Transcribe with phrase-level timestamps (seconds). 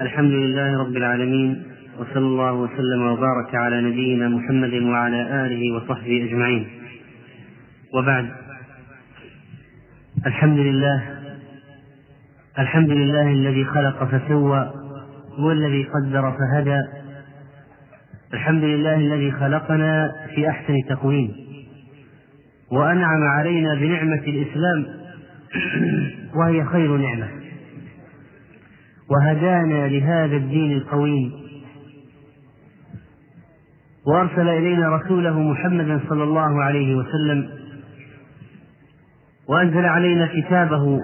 [0.00, 1.62] الحمد لله رب العالمين
[1.98, 6.66] وصلى الله وسلم وبارك على نبينا محمد وعلى آله وصحبه أجمعين.
[7.94, 8.30] وبعد
[10.26, 11.02] الحمد لله
[12.58, 14.72] الحمد لله الذي خلق فسوى
[15.38, 16.82] هو الذي قدر فهدى.
[18.34, 21.32] الحمد لله الذي خلقنا في أحسن تقويم.
[22.70, 24.86] وأنعم علينا بنعمة الإسلام
[26.34, 27.43] وهي خير نعمة.
[29.10, 31.32] وهدانا لهذا الدين القويم.
[34.06, 37.50] وأرسل إلينا رسوله محمدا صلى الله عليه وسلم
[39.48, 41.00] وأنزل علينا كتابه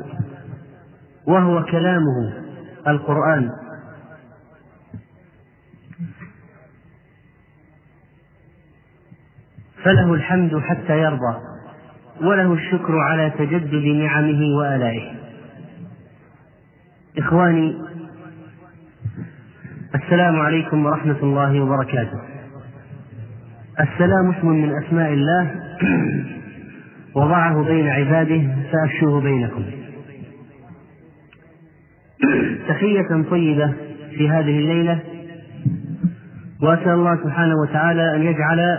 [1.27, 2.33] وهو كلامه
[2.89, 3.51] القرآن.
[9.85, 11.37] فله الحمد حتى يرضى
[12.21, 15.15] وله الشكر على تجدد نعمه وآلائه.
[17.19, 17.90] إخواني
[19.95, 22.21] السلام عليكم ورحمة الله وبركاته.
[23.81, 25.51] السلام اسم من أسماء الله.
[27.17, 29.65] وضعه بين عباده فأفشوه بينكم.
[32.69, 33.75] تحية طيبة
[34.11, 34.99] في هذه الليلة.
[36.63, 38.79] وأسأل الله سبحانه وتعالى أن يجعل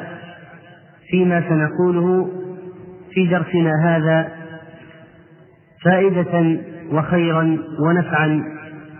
[1.09, 2.30] فيما سنقوله
[3.14, 4.31] في درسنا هذا
[5.86, 8.44] فائدة وخيرا ونفعا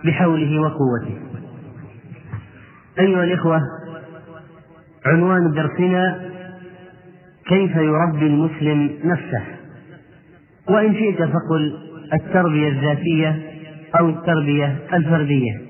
[0.04, 1.31] بحوله وقوته.
[2.98, 3.60] أيها الإخوة
[5.06, 6.30] عنوان درسنا
[7.46, 9.42] كيف يربي المسلم نفسه؟
[10.68, 11.78] وإن شئت فقل
[12.12, 13.42] التربية الذاتية
[13.98, 15.60] أو التربية الفردية.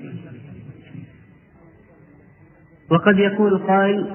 [2.91, 4.07] وقد يقول قائل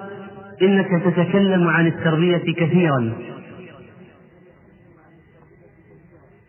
[0.63, 3.13] إنك تتكلم عن التربية كثيرا.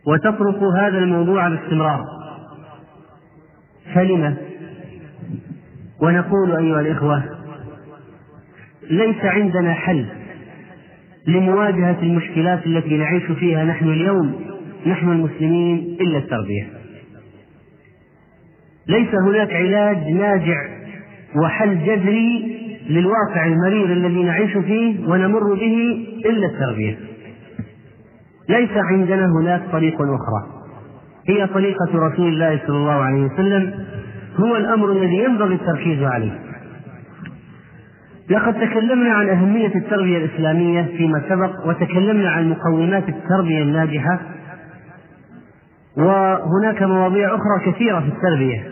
[0.06, 2.04] وتطرق هذا الموضوع باستمرار.
[3.94, 4.49] فلم؟
[6.02, 7.22] ونقول أيها الإخوة
[8.90, 10.06] ليس عندنا حل
[11.26, 14.34] لمواجهة المشكلات التي نعيش فيها نحن اليوم
[14.86, 16.68] نحن المسلمين إلا التربية.
[18.88, 20.56] ليس هناك علاج ناجع
[21.36, 22.56] وحل جذري
[22.88, 26.98] للواقع المرير الذي نعيش فيه ونمر به إلا التربية.
[28.48, 30.60] ليس عندنا هناك طريق أخرى
[31.28, 33.84] هي طريقة رسول الله صلى الله عليه وسلم
[34.36, 36.50] هو الأمر الذي ينبغي التركيز عليه
[38.30, 44.20] لقد تكلمنا عن أهمية التربية الإسلامية فيما سبق وتكلمنا عن مقومات التربية الناجحة
[45.96, 48.64] وهناك مواضيع أخرى كثيرة في التربية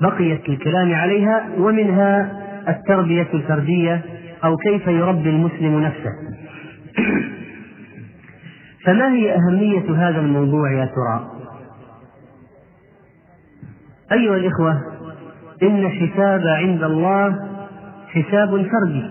[0.00, 2.32] بقيت الكلام عليها ومنها
[2.68, 4.02] التربية الفردية
[4.44, 6.12] أو كيف يربي المسلم نفسه
[8.84, 11.37] فما هي أهمية هذا الموضوع يا ترى؟
[14.12, 14.80] أيها الإخوة
[15.62, 17.36] إن الحساب عند الله
[18.08, 19.02] حساب فردي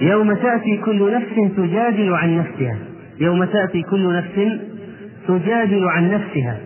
[0.00, 2.76] يوم تأتي كل نفس تجادل عن نفسها.
[3.20, 4.60] يوم تأتي كل نفس
[5.28, 6.56] تجادل عن نفسها.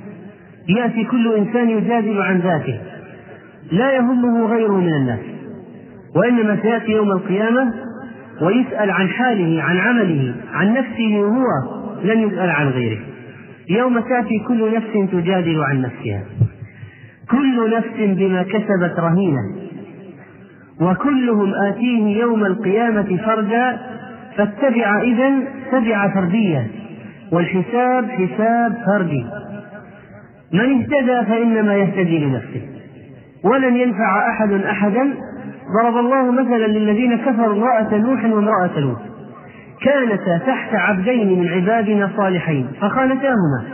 [0.68, 2.80] يأتي كل إنسان يجادل عن ذاته.
[3.72, 5.20] لا يهمه غيره من الناس.
[6.16, 7.74] وإنما سيأتي يوم القيامة
[8.42, 11.44] ويسأل عن حاله عن عمله عن نفسه هو
[12.04, 12.98] لن يسأل عن غيره.
[13.70, 16.22] يوم تأتي كل نفس تجادل عن نفسها.
[17.30, 19.40] كل نفس بما كسبت رهينة.
[20.80, 23.80] وكلهم آتيه يوم القيامة فردا
[24.36, 25.30] فاتبع إذا
[25.72, 26.66] تبع فرديا
[27.32, 29.26] والحساب حساب فردي.
[30.52, 32.62] من اهتدى فإنما يهتدي لنفسه.
[33.44, 35.14] ولن ينفع أحد أحدا.
[35.82, 39.13] ضرب الله مثلا للذين كفروا امرأة نوح وامرأة لوط.
[39.82, 43.64] كانتا تحت عبدين من عبادنا صالحين فخانتاهما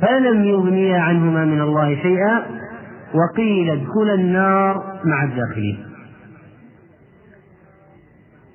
[0.00, 2.42] فلم يغنيا عنهما من الله شيئا
[3.14, 5.78] وقيل ادخلا النار مع الداخلين.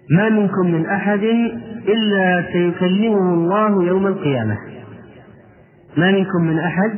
[0.09, 1.24] ما منكم من أحد
[1.88, 4.58] إلا سيكلمه الله يوم القيامة.
[5.98, 6.92] ما منكم من أحد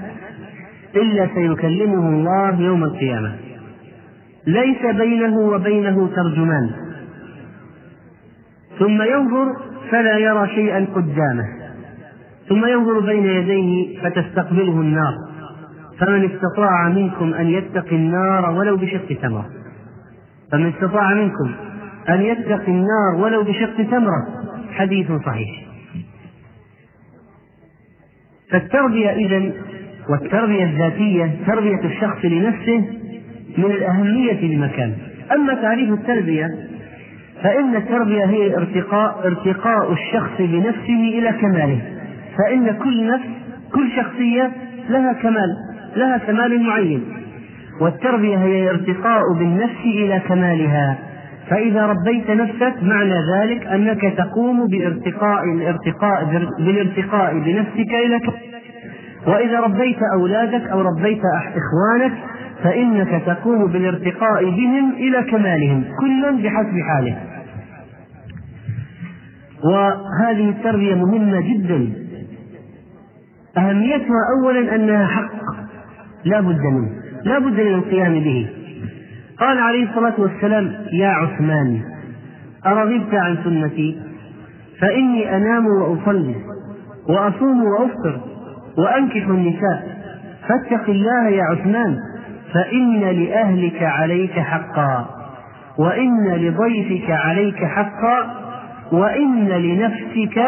[0.96, 3.36] إلا سيكلمه الله يوم القيامة.
[4.48, 6.72] ليس بينه وبينه ترجمان.
[8.80, 11.46] ثم ينظر فلا يرى شيئا قدامه.
[12.50, 15.14] ثم ينظر بين يديه فتستقبله النار.
[16.00, 19.50] فمن استطاع منكم أن يتقي النار ولو بشق تمرة.
[20.52, 21.52] فمن استطاع منكم
[22.10, 24.28] أن يتقي النار ولو بشق تمرة.
[24.72, 25.66] حديث صحيح.
[28.52, 29.52] فالتربية اذا
[30.10, 32.78] والتربية الذاتية تربية الشخص لنفسه
[33.58, 34.94] من الأهمية لمكان
[35.32, 36.48] أما تعريف التربية
[37.46, 41.82] فإن التربية هي ارتقاء ارتقاء الشخص بنفسه إلى كماله.
[42.38, 43.26] فإن كل نفس
[43.74, 44.52] كل شخصية
[44.90, 45.50] لها كمال
[45.96, 47.04] لها كمال معين.
[47.82, 50.98] والتربية هي الارتقاء بالنفس إلى كمالها.
[51.50, 56.26] فإذا ربيت نفسك معنى ذلك أنك تقوم بارتقاء الارتقاء
[56.60, 58.20] بالارتقاء بنفسك إلى
[59.28, 61.22] وإذا ربيت أولادك أو ربيت
[61.56, 62.14] إخوانك
[62.64, 67.35] فإنك تقوم بالارتقاء بهم إلى كمالهم كل بحسب حاله
[69.64, 71.94] وهذه التربية مهمة جدا.
[73.58, 75.32] أهميتها أولا أنها حق.
[76.26, 76.90] لا بد منه.
[77.24, 78.48] لا بد من القيام به.
[79.40, 81.82] قال عليه الصلاة والسلام يا عثمان
[82.66, 84.02] أرغبت عن سنتي؟
[84.82, 86.36] فإني أنام وأصلي
[87.10, 88.22] وأصوم وأفطر
[88.78, 89.96] وأنكح النساء.
[90.48, 91.98] فاتق الله يا عثمان
[92.54, 95.10] فإن لأهلك عليك حقا
[95.80, 98.45] وإن لضيفك عليك حقا
[98.92, 100.40] وإن لنفسك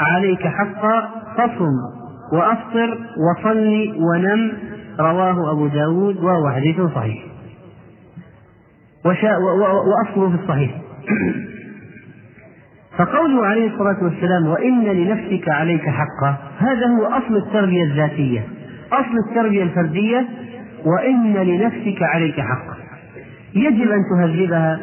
[0.00, 1.98] عليك حقا فصم
[2.32, 2.98] وأفطر
[3.30, 4.52] وصل ونم
[5.00, 7.24] رواه أبو داود وهو حديث صحيح.
[9.04, 10.70] وأصله في الصحيح.
[12.98, 18.44] فقوله عليه الصلاة والسلام وإن لنفسك عليك حقا هذا هو أصل التربية الذاتية.
[18.92, 20.26] أصل التربية الفردية
[20.84, 22.76] وإن لنفسك عليك حقا
[23.54, 24.80] يجب أن تهذبها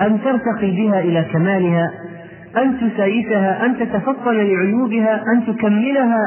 [0.00, 1.90] أن ترتقي بها إلى كمالها
[2.56, 6.22] أن تسايسها أن تتفطن لعيوبها أن تكملها.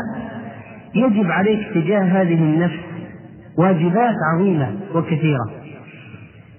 [0.96, 2.80] يجب عليك تجاه هذه النفس
[3.58, 5.52] واجبات عظيمة وكثيرة.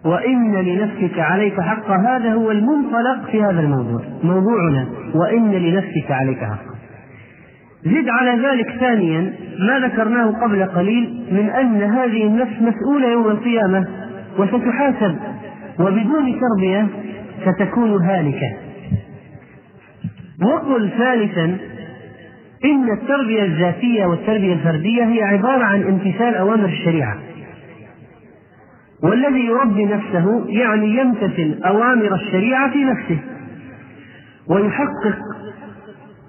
[0.04, 4.86] وإن لنفسك عليك حقا هذا هو المنطلق في هذا الموضوع موضوعنا.
[5.14, 6.74] وإن لنفسك عليك حقا
[7.84, 13.86] زد على ذلك ثانيا ما ذكرناه قبل قليل من أن هذه النفس مسؤولة يوم القيامة
[14.38, 15.16] وستحاسب
[15.80, 16.86] وبدون تربية
[17.46, 18.63] ستكون هالكة.
[20.42, 21.58] وقل ثالثا
[22.64, 27.18] إن التربية الذاتية والتربية الفردية هي عبارة عن امتثال أوامر الشريعة.
[29.02, 33.18] والذي يربي نفسه يعني يمتثل أوامر الشريعة في نفسه
[34.48, 35.18] ويحقق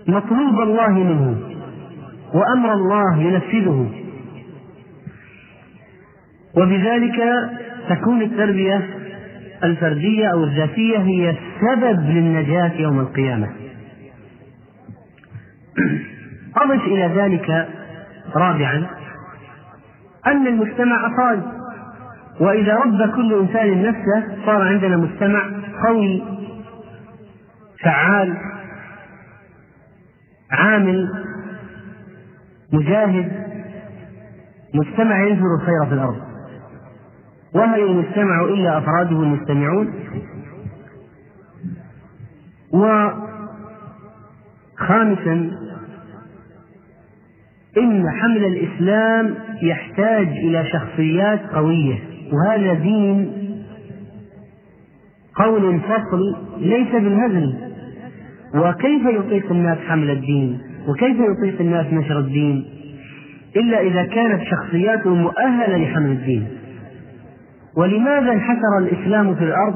[0.08, 1.38] مطلوب الله منه
[2.34, 3.92] وأمر الله ينفذه.
[6.58, 7.24] وبذلك
[7.90, 8.82] تكون التربية
[9.64, 13.65] الفردية أو الذاتية هي السبب للنجاة يوم القيامة.
[16.58, 17.70] أضف إلى ذلك
[18.36, 18.88] رابعا
[20.28, 21.44] أن المجتمع أفراد
[22.40, 25.50] وإذا ربى كل إنسان نفسه صار عندنا مجتمع
[25.88, 26.24] قوي
[27.84, 28.38] فعال
[30.52, 31.10] عامل
[32.74, 33.32] مجاهد
[34.74, 36.22] مجتمع ينشر الخير في الأرض.
[37.54, 39.94] وهل المجتمع إلا أفراده المستمعون؟
[44.80, 45.52] وخامسا
[47.78, 52.00] إن حمل الإسلام يحتاج إلى شخصيات قوية
[52.34, 53.32] وهذا دين
[55.36, 57.56] قول فصل ليس بالهزل.
[58.56, 62.66] وكيف يطيق الناس حمل الدين؟ وكيف يطيق الناس نشر الدين؟
[63.56, 66.48] إلا إذا كانت شخصياتهم مؤهلة لحمل الدين.
[67.78, 69.76] ولماذا انحسر الإسلام في الأرض؟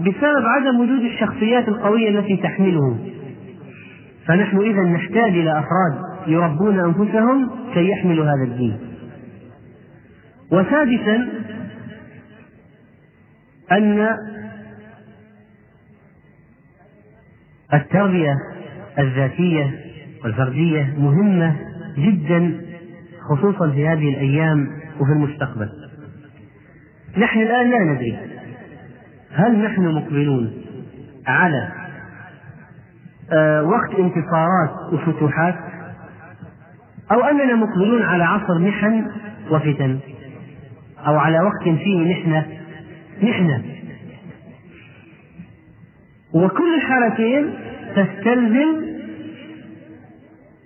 [0.00, 2.98] بسبب عدم وجود الشخصيات القوية التي تحمله
[4.26, 6.07] فنحن إذا نحتاج إلى أفراد.
[6.26, 8.78] يربون أنفسهم كي يحملوا هذا الدين.
[10.52, 11.28] وسادسا
[13.72, 14.08] أن
[17.74, 18.34] التربية
[18.98, 19.70] الذاتية
[20.24, 21.56] والفردية مهمة
[21.98, 22.60] جدا
[23.30, 24.68] خصوصا في هذه الأيام
[25.00, 25.68] وفي المستقبل.
[27.18, 28.18] نحن الآن لا ندري
[29.32, 30.52] هل نحن مقبلون
[31.26, 31.68] على
[33.32, 35.54] آه، وقت انتصارات وفتوحات؟
[37.12, 39.06] أو أننا مقبلون على عصر محن
[39.50, 39.98] وفتن
[41.06, 42.46] أو على وقت فيه محنة
[43.22, 43.62] محنة.
[46.34, 47.54] وكل الحالتين
[47.96, 48.88] تستلزم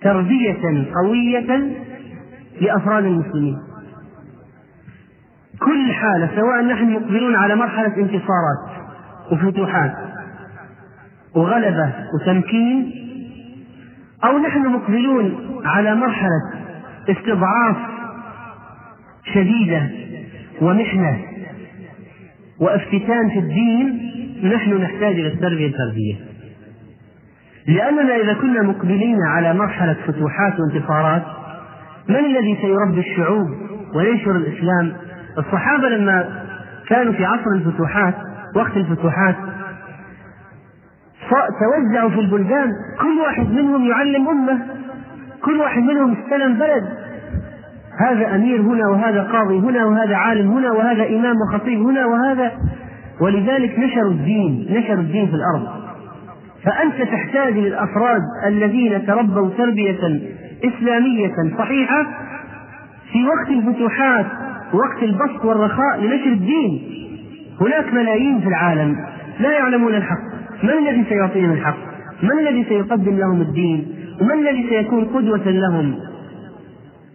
[0.02, 1.70] تربية قوية
[2.60, 3.58] لأفراد المسلمين.
[5.60, 8.82] كل حالة سواء نحن مقبلون على مرحلة انتصارات
[9.32, 9.92] وفتوحات
[11.34, 12.92] وغلبة وتمكين
[14.24, 16.40] أو نحن مقبلون على مرحلة
[17.08, 17.76] استضعاف
[19.34, 19.90] شديدة
[20.60, 21.18] ومحنة
[22.60, 24.12] وافتتان في الدين
[24.54, 26.14] نحن نحتاج إلى التربية الفردية.
[27.66, 31.22] لأننا إذا كنا مقبلين على مرحلة فتوحات وانتصارات
[32.08, 33.48] من الذي سيربي الشعوب
[33.94, 34.92] وينشر الإسلام؟
[35.38, 36.42] الصحابة لما
[36.88, 38.14] كانوا في عصر الفتوحات
[38.56, 39.36] وقت الفتوحات
[41.60, 42.70] توزعوا في البلدان.
[43.00, 44.58] كل واحد منهم يعلم أمة.
[45.44, 46.84] كل واحد منهم استلم بلد.
[48.00, 52.52] هذا أمير هنا وهذا قاضي هنا وهذا عالم هنا وهذا إمام وخطيب هنا وهذا.
[53.20, 55.82] ولذلك نشروا الدين نشروا الدين في الأرض.
[56.64, 60.20] فأنت تحتاج للأفراد الذين تربوا تربية
[60.64, 62.06] إسلامية صحيحة
[63.12, 64.26] في وقت الفتوحات
[64.72, 66.82] وقت البسط والرخاء لنشر الدين.
[67.60, 68.96] هناك ملايين في العالم
[69.40, 70.31] لا يعلمون الحق.
[70.62, 71.78] من الذي سيعطيهم الحق؟
[72.22, 75.94] من الذي سيقدم لهم الدين؟ ومن الذي سيكون قدوة لهم؟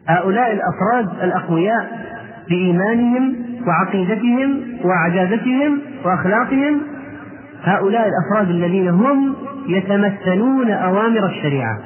[0.07, 2.07] هؤلاء الأفراد الأقوياء
[2.49, 3.35] بإيمانهم
[3.67, 6.81] وعقيدتهم وعجازتهم وأخلاقهم
[7.63, 9.35] هؤلاء الأفراد الذين هم
[9.67, 11.79] يتمثلون أوامر الشريعة.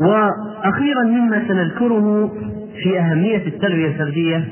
[0.00, 2.32] وأخيرا مما سنذكره
[2.82, 4.48] في أهمية التربية الفردية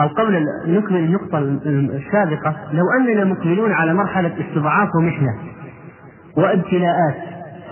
[0.00, 1.38] أو قبل نكمل النقطة
[1.96, 5.34] السابقة لو أننا مقبلون على مرحلة استضعاف ومحنة
[6.36, 7.16] وابتلاءات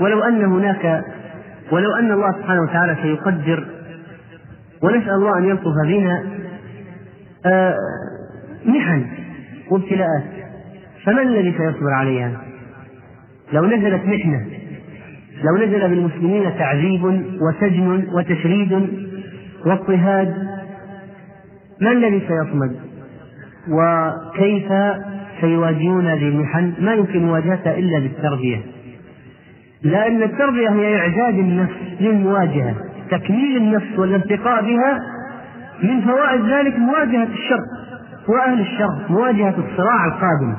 [0.00, 1.04] ولو أن هناك
[1.72, 3.66] ولو أن الله سبحانه وتعالى سيقدر
[4.82, 6.24] ونسأل الله أن يلطف بنا
[7.46, 7.74] آه،
[8.66, 9.06] محن
[9.70, 10.24] وابتلاءات
[11.04, 12.40] فمن الذي سيصبر عليها؟
[13.52, 14.46] لو نزلت محنة
[15.44, 17.04] لو نزل بالمسلمين تعذيب
[17.40, 18.88] وسجن وتشريد
[19.66, 20.59] واضطهاد
[21.80, 22.76] ما الذي سيصمد؟
[23.68, 24.72] وكيف
[25.40, 28.60] سيواجهون هذه المحن؟ ما يمكن مواجهتها إلا بالتربية.
[29.82, 32.74] لأن التربية هي إعداد النفس للمواجهة
[33.10, 35.00] تكميل النفس والارتقاء بها.
[35.82, 37.60] من فوائد ذلك مواجهة الشر
[38.28, 40.56] وأهل الشر مواجهة الصراع القادم.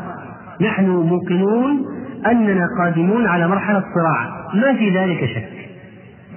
[0.61, 1.85] نحن موقنون
[2.25, 5.69] أننا قادمون على مرحلة صراع ما في ذلك شك.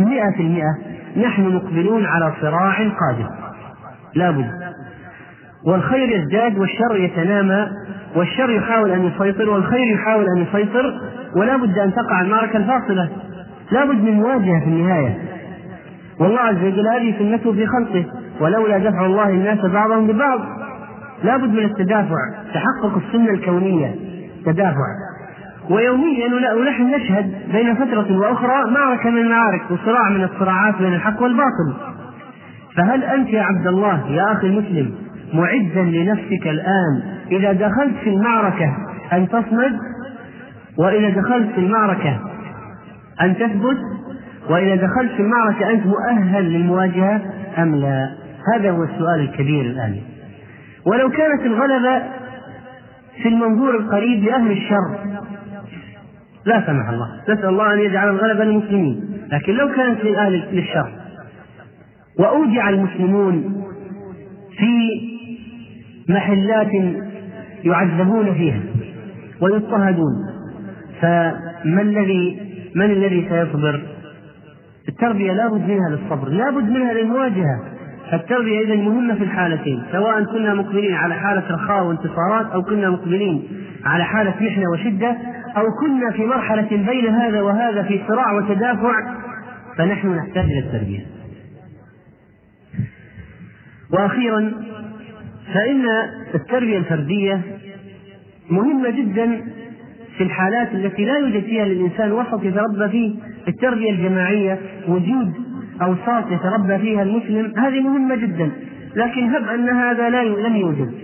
[0.00, 0.76] مئة في المئة
[1.16, 3.28] نحن مقبلون على صراع قادم.
[4.14, 4.63] لا بد.
[5.66, 7.68] والخير يزداد والشر يتنامى
[8.16, 11.00] والشر يحاول أن يسيطر والخير يحاول أن يسيطر
[11.36, 13.08] ولا بد أن تقع المعركة الفاصلة
[13.72, 15.18] لا بد من مواجهة في النهاية.
[16.20, 18.04] والله عز وجل هذه سنته في خلقه
[18.40, 20.40] ولولا دفع الله الناس بعضهم ببعض.
[21.24, 22.16] لا بد من التدافع
[22.54, 23.94] تحقق السنة الكونية.
[24.46, 24.86] تدافع.
[25.70, 31.74] ويوميا ونحن نشهد بين فترة وأخرى معركة من المعارك وصراع من الصراعات بين الحق والباطل.
[32.76, 34.94] فهل أنت يا عبد الله يا أخي المسلم
[35.34, 37.02] معدا لنفسك الآن.
[37.32, 38.76] إذا دخلت في المعركة
[39.12, 39.78] أن تصمد
[40.78, 42.20] وإذا دخلت في المعركة
[43.20, 43.78] أن تثبت
[44.50, 47.20] وإذا دخلت في المعركة أنت مؤهل للمواجهة
[47.58, 48.08] أم لا؟
[48.54, 49.96] هذا هو السؤال الكبير الآن.
[50.86, 52.02] ولو كانت الغلبة
[53.22, 54.98] في المنظور القريب لأهل الشر.
[56.46, 57.06] لا سمح الله.
[57.28, 59.18] نسأل الله أن يجعل الغلبة للمسلمين.
[59.32, 60.88] لكن لو كانت لأهل للشر.
[62.18, 63.64] وأوجع المسلمون
[64.58, 65.13] في
[66.08, 66.72] محلات
[67.64, 68.60] يعذبون فيها
[69.40, 70.12] ويضطهدون
[71.00, 72.40] فما الذي
[72.74, 73.82] من الذي سيصبر؟
[74.88, 77.60] التربية لا بد منها للصبر، لا بد منها للمواجهة،
[78.12, 83.48] التربية إذا مهمة في الحالتين، سواء كنا مقبلين على حالة رخاء وانتصارات أو كنا مقبلين
[83.84, 85.16] على حالة محنة وشدة
[85.56, 88.92] أو كنا في مرحلة بين هذا وهذا في صراع وتدافع
[89.78, 91.06] فنحن نحتاج إلى التربية.
[93.92, 94.52] وأخيرا
[95.52, 95.84] فإن
[96.34, 97.40] التربية الفردية
[98.50, 99.44] مهمة جدا
[100.18, 103.14] في الحالات التي لا يوجد فيها للإنسان وسط يتربى فيه
[103.48, 104.58] التربية الجماعية
[104.88, 105.32] وجود
[105.82, 108.50] أوساط يتربى فيها المسلم هذه مهمة جدا
[108.96, 110.94] لكن هب أن هذا لا لم يوجد.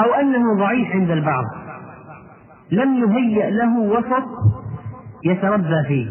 [0.00, 1.44] أو أنه ضعيف عند البعض.
[2.72, 4.24] لم يهيأ له وسط
[5.24, 6.06] يتربى فيه.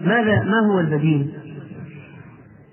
[0.00, 1.45] ماذا ما هو البديل؟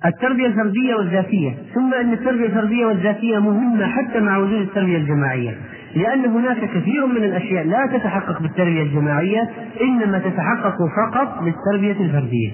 [0.06, 1.54] التربية الفردية والذاتية.
[1.74, 5.58] ثم أن التربية الفردية والذاتية مهمة حتى مع وجود التربية الجماعية.
[5.96, 9.50] لأن هناك كثير من الأشياء لا تتحقق بالتربية الجماعية
[9.82, 12.52] إنما تتحقق فقط بالتربية الفردية.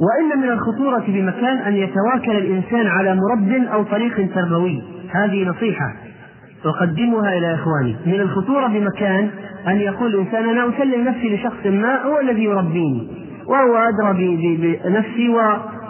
[0.00, 4.82] وإن من الخطورة بمكان أن يتواكل الإنسان على مرب أو طريق تربوي.
[5.10, 5.96] هذه نصيحة
[6.64, 7.96] أقدمها إلى إخواني.
[8.06, 9.30] من الخطورة بمكان
[9.68, 13.25] أن يقول الإنسان أنا أسلم نفسي لشخص ما هو الذي يربيني.
[13.48, 14.36] وهو أدرى
[14.84, 15.28] بنفسي.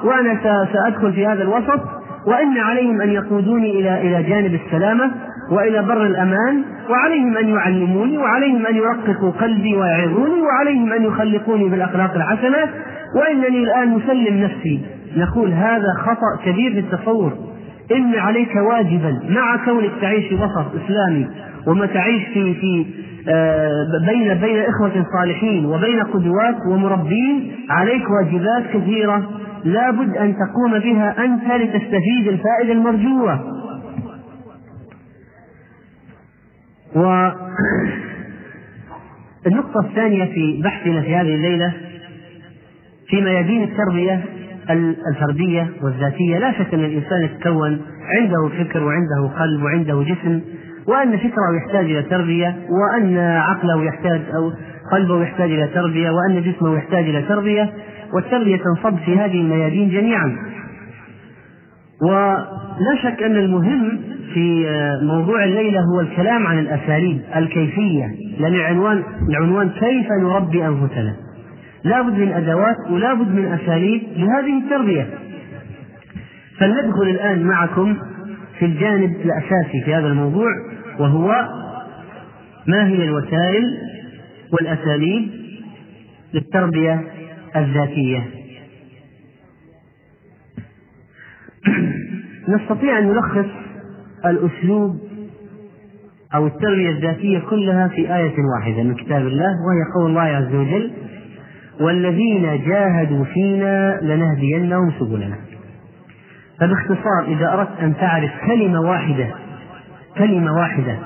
[0.05, 0.39] وأنا
[0.73, 1.81] سأدخل في هذا الوسط
[2.27, 5.11] وإن عليهم أن يقودوني إلى إلى جانب السلامة
[5.51, 12.15] وإلى بر الأمان وعليهم أن يعلموني وعليهم أن يرققوا قلبي ويعظوني وعليهم أن يخلقوني بالأخلاق
[12.15, 12.69] الحسنة
[13.15, 14.81] وإنني الآن مسلم نفسي
[15.17, 17.33] نقول هذا خطأ كبير في التصور
[17.93, 21.28] إن عليك واجبا مع كونك تعيش في وسط إسلامي
[21.66, 22.87] وما تعيش في في
[23.28, 29.31] آه، بين بين إخوة صالحين وبين قدوات ومربين عليك واجبات كثيرة
[29.64, 33.57] لابد أن تقوم بها أنت لتستفيد الفائدة المرجوة.
[36.97, 37.31] و
[39.47, 41.73] النقطة الثانية في بحثنا في هذه الليلة
[43.09, 44.25] في ميادين التربية
[45.11, 46.38] الفردية والذاتية.
[46.38, 47.80] لا شك أن الإنسان يتكون
[48.16, 50.40] عنده فكر وعنده قلب وعنده جسم
[50.88, 54.52] وأن فكره يحتاج إلى تربية وأن عقله يحتاج أو
[54.92, 57.73] قلبه يحتاج إلى تربية وأن جسمه يحتاج إلى تربية.
[58.14, 60.37] والتربية تنصب في هذه الميادين جميعا.
[62.02, 64.00] ولا شك أن المهم
[64.35, 64.66] في
[65.02, 68.04] موضوع الليلة هو الكلام عن الأساليب الكيفية
[68.40, 71.16] لأن العنوان العنوان كيف نربي أنفسنا.
[71.85, 75.09] لابد من أدوات ولابد من أساليب لهذه التربية.
[76.59, 77.97] فلندخل الآن معكم
[78.59, 80.50] في الجانب الأساسي في هذا الموضوع
[80.99, 81.49] وهو
[82.66, 83.78] ما هي الوسائل
[84.52, 85.30] والأساليب
[86.35, 87.00] للتربية
[87.56, 88.25] الذاتية.
[92.49, 93.47] نستطيع أن نلخص
[94.26, 95.00] الأسلوب
[96.35, 100.92] أو التربية الذاتية كلها في آية واحدة من كتاب الله وهي قول الله عز وجل
[101.80, 105.37] والذين جاهدوا فينا لنهدينهم سبلنا.
[106.61, 109.26] فباختصار إذا أردت أن تعرف كلمة واحدة
[110.18, 110.99] كلمة واحدة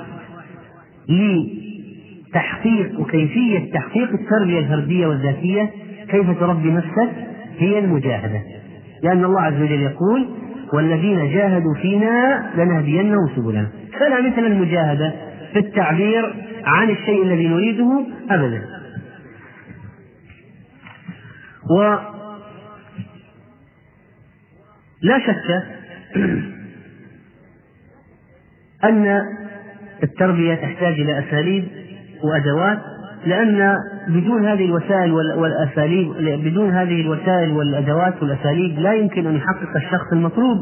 [1.08, 5.70] لتحقيق وكيفية تحقيق التربية الفردية والذاتية
[6.08, 7.10] كيف تربي نفسك؟
[7.58, 8.40] هي المجاهدة.
[9.02, 10.28] لأن الله عز وجل يقول
[10.72, 13.68] والذين جاهدوا فينا لنهدينهم سبلنا.
[13.98, 15.12] فلا مثل المجاهدة
[15.52, 16.34] في التعبير
[16.64, 18.79] عن الشيء الذي نريده أبدا.
[21.70, 21.96] و
[25.02, 25.62] لا شك
[28.84, 29.20] أن
[30.02, 31.64] التربية تحتاج إلى أساليب
[32.24, 32.78] وأدوات
[33.26, 33.76] لأن
[34.08, 36.08] بدون هذه الوسائل والأساليب
[36.44, 40.58] بدون هذه الوسائل والأدوات والأساليب لا يمكن أن يحقق الشخص المطلوب.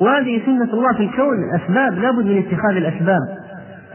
[0.00, 3.20] وهذه سنة الله في الكون الأسباب لابد من اتخاذ الأسباب.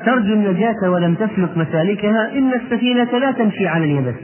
[0.06, 4.16] ترجو النجاة ولم تسلك مسالكها إن السفينة لا تمشي على اليبس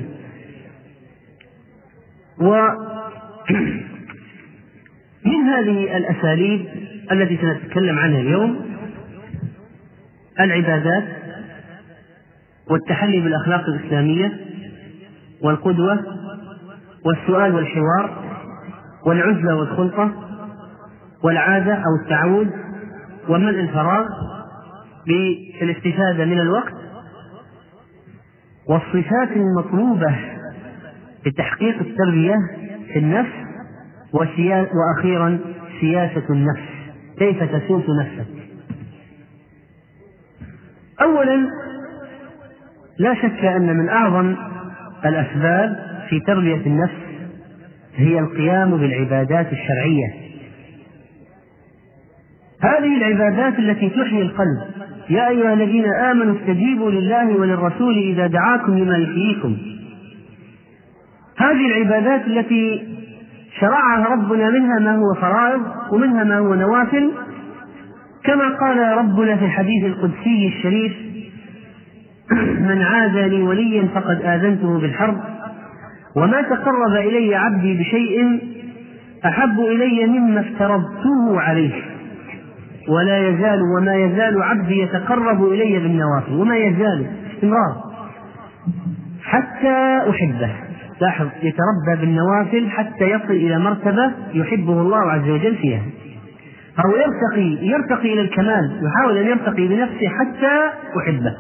[2.40, 2.50] و
[5.26, 6.66] من هذه الأساليب
[7.12, 8.66] التي سنتكلم عنها اليوم
[10.40, 11.04] العبادات
[12.70, 14.34] والتحلي بالأخلاق الإسلامية
[15.42, 16.00] والقدوة
[17.06, 18.26] والسؤال والحوار
[19.06, 20.12] والعزلة والخلطة
[21.24, 22.52] والعادة أو التعود
[23.30, 24.06] وملء الفراغ
[25.08, 26.74] بالاستفادة من الوقت
[28.70, 30.35] والصفات المطلوبة
[31.26, 32.36] لتحقيق التربية
[32.94, 33.32] في النفس
[34.14, 35.40] وأخيرا
[35.82, 36.64] سياسة النفس.
[37.20, 38.28] كيف تسوس نفسك؟
[41.02, 41.50] أولا
[43.00, 44.36] لا شك أن من أعظم
[45.06, 45.78] الأسباب
[46.10, 47.06] في تربية النفس
[47.96, 50.14] هي القيام بالعبادات الشرعية.
[52.62, 54.62] هذه العبادات التي تحيي القلب.
[55.10, 59.58] يا أيها الذين آمنوا استجيبوا لله وللرسول إذا دعاكم لما يحييكم.
[61.38, 62.96] هذه العبادات التي
[63.60, 67.12] شرعها ربنا منها ما هو فرائض ومنها ما هو نوافل
[68.24, 70.94] كما قال ربنا في الحديث القدسي الشريف
[72.60, 75.18] من عاد لي وليا فقد آذنته بالحرب
[76.16, 78.40] وما تقرب إلي عبدي بشيء
[79.26, 81.74] أحب إلي مما افترضته عليه
[82.90, 87.76] ولا يزال وما يزال عبدي يتقرب إلي بالنوافل وما يزال استمرار
[89.24, 90.65] حتى أحبه.
[91.02, 95.82] لاحظ يتربى بالنوافل حتى يصل إلى مرتبة يحبه الله عز وجل فيها.
[96.86, 101.38] أو يرتقي يرتقي إلى الكمال يحاول أن يرتقي بنفسه حتى أحبه.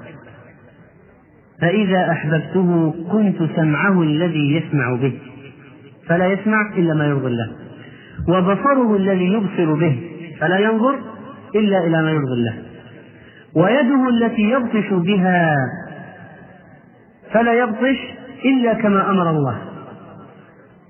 [1.61, 5.13] فإذا أحببته كنت سمعه الذي يسمع به
[6.07, 7.51] فلا يسمع إلا ما يرضي الله.
[8.27, 9.99] وبصره الذي يبصر به
[10.39, 10.99] فلا ينظر
[11.55, 12.53] إلا إلى ما يرضي الله.
[13.55, 15.55] ويده التي يبطش بها
[17.31, 17.97] فلا يبطش
[18.45, 19.61] إلا كما أمر الله.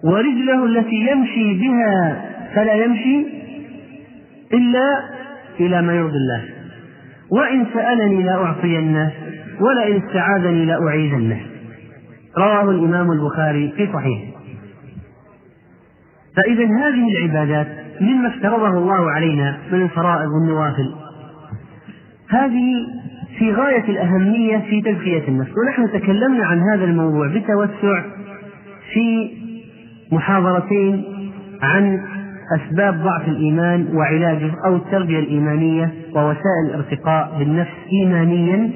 [0.03, 3.25] ورجله التي يمشي بها فلا يمشي
[4.53, 4.99] إلا
[5.59, 6.43] إلى ما يرضي الله.
[7.31, 9.11] وإن سألني لا أعطينه
[9.59, 11.41] ولئن استعاذني لأعيذنه
[12.37, 14.35] رواه الإمام البخاري في صحيحه
[16.35, 17.67] فإذا هذه العبادات
[18.01, 20.95] مما افترضه الله علينا من الفرائض والنوافل
[22.29, 22.87] هذه
[23.39, 25.51] في غاية الأهمية في تزكية النفس.
[25.57, 28.03] ونحن تكلمنا عن هذا الموضوع بتوسع
[28.93, 29.31] في
[30.11, 31.03] محاضرتين
[31.61, 32.01] عن
[32.55, 38.69] أسباب ضعف الإيمان وعلاجه أو التربية الإيمانية ووسائل الارتقاء بالنفس إيمانيا.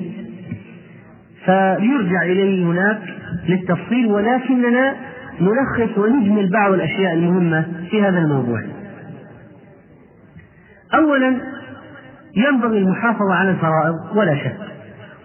[1.46, 3.02] فيرجع إليه هناك
[3.50, 4.96] للتفصيل ولكننا
[5.42, 8.62] نلخص ونجمل بعض الأشياء المهمة في هذا الموضوع.
[10.94, 11.38] أولا
[12.38, 14.58] ينبغي المحافظة على الفرائض ولا شك.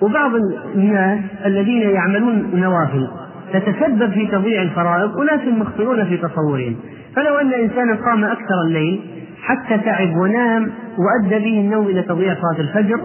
[0.02, 0.30] وبعض
[0.74, 3.08] الناس الذين يعملون نوافل
[3.52, 6.76] تتسبب في تضييع الفرائض أناس مخطئون في تصورهم.
[7.16, 9.00] فلو أن إنسانا قام أكثر الليل
[9.42, 13.00] حتى تعب ونام وأدى به النوم إلى تضييع صلاة الفجر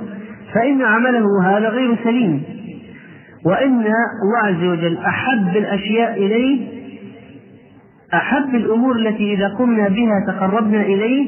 [0.53, 2.43] فإن عمله هذا غير سليم.
[3.45, 6.79] وإن الله عز وجل أحب الأشياء إليه
[8.13, 11.27] أحب الأمور التي إذا قمنا بها تقربنا إليه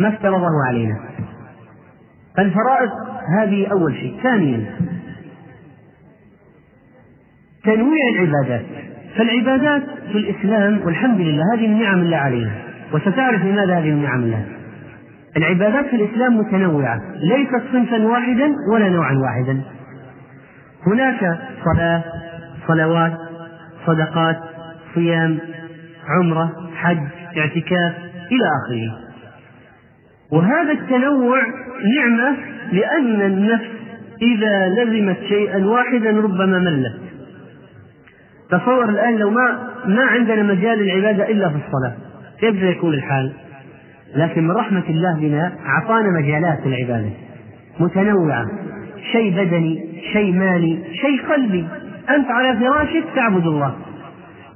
[0.00, 1.15] ما افترضه علينا.
[2.36, 2.90] فالفرائض
[3.38, 4.20] هذه أول شيء.
[4.22, 4.66] ثانيا
[7.64, 8.64] تنويع العبادات.
[9.16, 12.50] فالعبادات في الإسلام والحمد لله هذه من نعم الله علينا
[12.92, 14.44] وستعرف لماذا هذه من نعم الله.
[15.36, 17.00] العبادات في الإسلام متنوعة.
[17.16, 19.62] ليست صنفا واحدا ولا نوعا واحدا.
[20.86, 22.04] هناك صلاة
[22.68, 23.12] صلوات
[23.86, 24.36] صدقات
[24.94, 25.38] صيام
[26.08, 26.98] عمرة حج
[27.38, 27.92] اعتكاف
[28.32, 29.05] إلى آخره.
[30.32, 31.38] وهذا التنوع
[31.96, 32.36] نعمة
[32.72, 33.70] لأن النفس
[34.22, 37.00] إذا لزمت شيئا واحدا ربما ملت.
[38.50, 41.94] تصور الآن لو ما ما عندنا مجال العبادة إلا في الصلاة.
[42.40, 43.32] كيف سيكون الحال؟
[44.16, 47.10] لكن من رحمة الله بنا أعطانا مجالات العبادة
[47.80, 48.46] متنوعة.
[49.12, 51.66] شيء بدني شيء مالي شيء قلبي.
[52.10, 53.74] أنت على فراشك تعبد الله.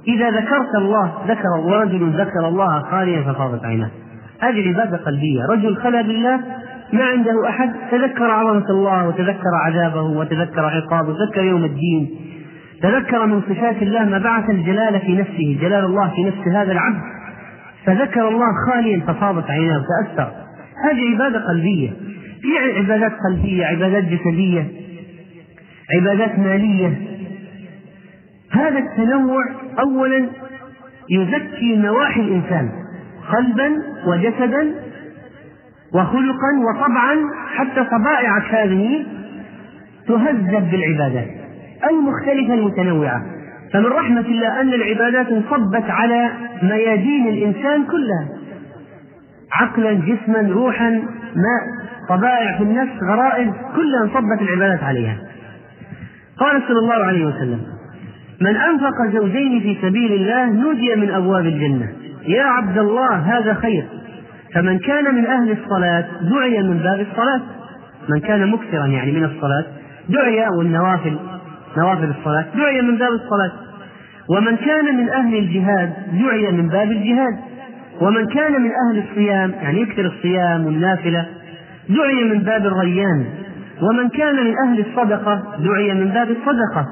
[0.07, 3.89] إذا ذكرت الله ذكر ورجل ذكر الله خاليا ففاضت عيناه.
[4.41, 6.39] هذه عبادة قلبية رجل خلا بالله
[6.93, 7.73] ما عنده أحد.
[7.91, 12.09] تذكر عظمة الله وتذكر عذابه وتذكر عقابه وتذكر يوم الدين.
[12.81, 17.01] تذكر من صفات الله ما بعث الجلال في نفسه جلال الله في نفس هذا العبد.
[17.85, 20.31] فذكر الله خاليا ففاضت عيناه وتأثر.
[20.85, 21.89] هذه عبادة قلبية.
[22.41, 24.67] في عبادات قلبية عبادات جسدية
[25.95, 26.93] عبادات مالية.
[28.51, 29.43] هذا التنوع
[29.79, 30.25] أولا
[31.09, 32.80] يزكي نواحي الإنسان.
[33.33, 33.71] قلبا
[34.07, 34.71] وجسدا
[35.93, 37.15] وخلقا وطبعا
[37.55, 39.05] حتى طبائعك هذه
[40.07, 41.27] تهذب بالعبادات.
[41.89, 43.25] المختلفة المتنوعة
[43.73, 46.31] فمن رحمة الله أن العبادات انصبت على
[46.63, 48.27] ميادين الإنسان كلها.
[49.51, 50.89] عقلا جسما روحا
[51.35, 51.61] ما
[52.09, 55.17] طبائع في النفس غرائز كلها انصبت العبادات عليها.
[56.37, 57.61] قال صلى الله عليه وسلم
[58.41, 61.87] من أنفق زوجين في سبيل الله نودي من أبواب الجنة.
[62.27, 63.85] يا عبد الله هذا خير.
[64.53, 67.41] فمن كان من أهل الصلاة دعي من باب الصلاة.
[68.09, 69.65] من كان مكثرا يعني من الصلاة
[70.09, 71.17] دعي والنوافل
[71.77, 73.51] نوافل الصلاة دعي من باب الصلاة.
[74.29, 77.37] ومن كان من أهل الجهاد دعي من باب الجهاد.
[78.01, 81.25] ومن كان من أهل الصيام يعني يكثر الصيام والنافلة
[81.89, 83.25] دعي من باب الريان.
[83.81, 86.85] ومن كان من أهل الصدقة دعي من باب الصدقة.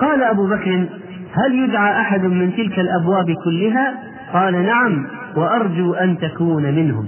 [0.00, 0.86] قال أبو بكر
[1.32, 7.06] هل يدعى أحد من تلك الأبواب كلها؟ قال نعم وأرجو أن تكون منهم.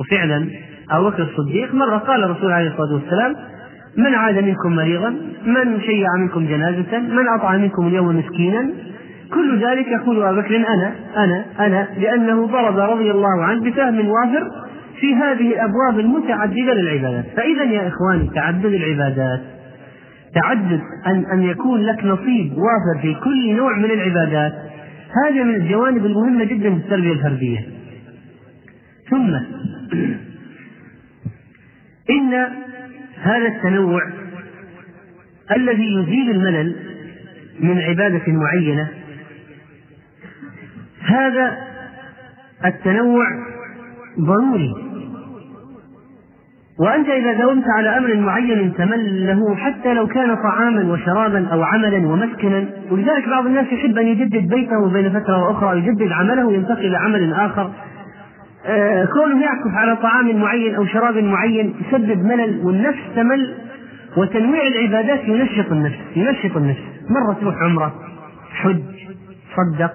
[0.00, 0.46] وفعلا
[0.90, 3.36] أبو بكر الصديق مرة قال الرسول عليه الصلاة والسلام
[3.96, 5.10] من عاد منكم مريضا؟
[5.46, 8.70] من شيع منكم جنازة؟ من أطعم منكم اليوم مسكينا؟
[9.34, 14.50] كل ذلك يقول أبو بكر أنا أنا أنا لأنه ضرب رضي الله عنه بسهم وافر
[15.00, 17.24] في هذه الأبواب المتعددة للعبادات.
[17.36, 19.40] فإذا يا إخواني تعدد العبادات.
[20.34, 24.52] تعدد أن أن يكون لك نصيب وافر في كل نوع من العبادات.
[25.10, 27.68] هذا من الجوانب المهمة جدا في التربية الفردية.
[29.10, 29.34] ثم
[32.10, 32.34] إن
[33.22, 34.00] هذا التنوع
[35.56, 36.76] الذي يزيل الملل
[37.60, 38.88] من عبادة معينة
[41.00, 41.58] هذا
[42.64, 43.24] التنوع
[44.20, 44.89] ضروري.
[46.80, 52.08] وأنت إذا داومت على أمر معين تمل له حتى لو كان طعاما وشرابا أو عملا
[52.08, 52.66] ومسكنا.
[52.90, 57.34] ولذلك بعض الناس يحب أن يجدد بيته بين فترة وأخرى ويجدد عمله وينتقل إلى عمل
[57.34, 57.70] آخر.
[58.66, 63.54] آه كونه يعكف على طعام معين أو شراب معين يسبب ملل والنفس تمل
[64.16, 66.82] وتنويع العبادات ينشط النفس ينشط النفس.
[67.10, 67.94] مرة تروح عمرة
[68.52, 68.82] حج
[69.56, 69.92] صدق.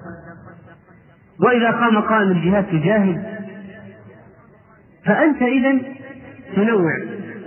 [1.44, 3.22] وإذا قام قائم الجهاد تجاهد.
[5.06, 5.95] فأنت إذا
[6.56, 6.92] تنوع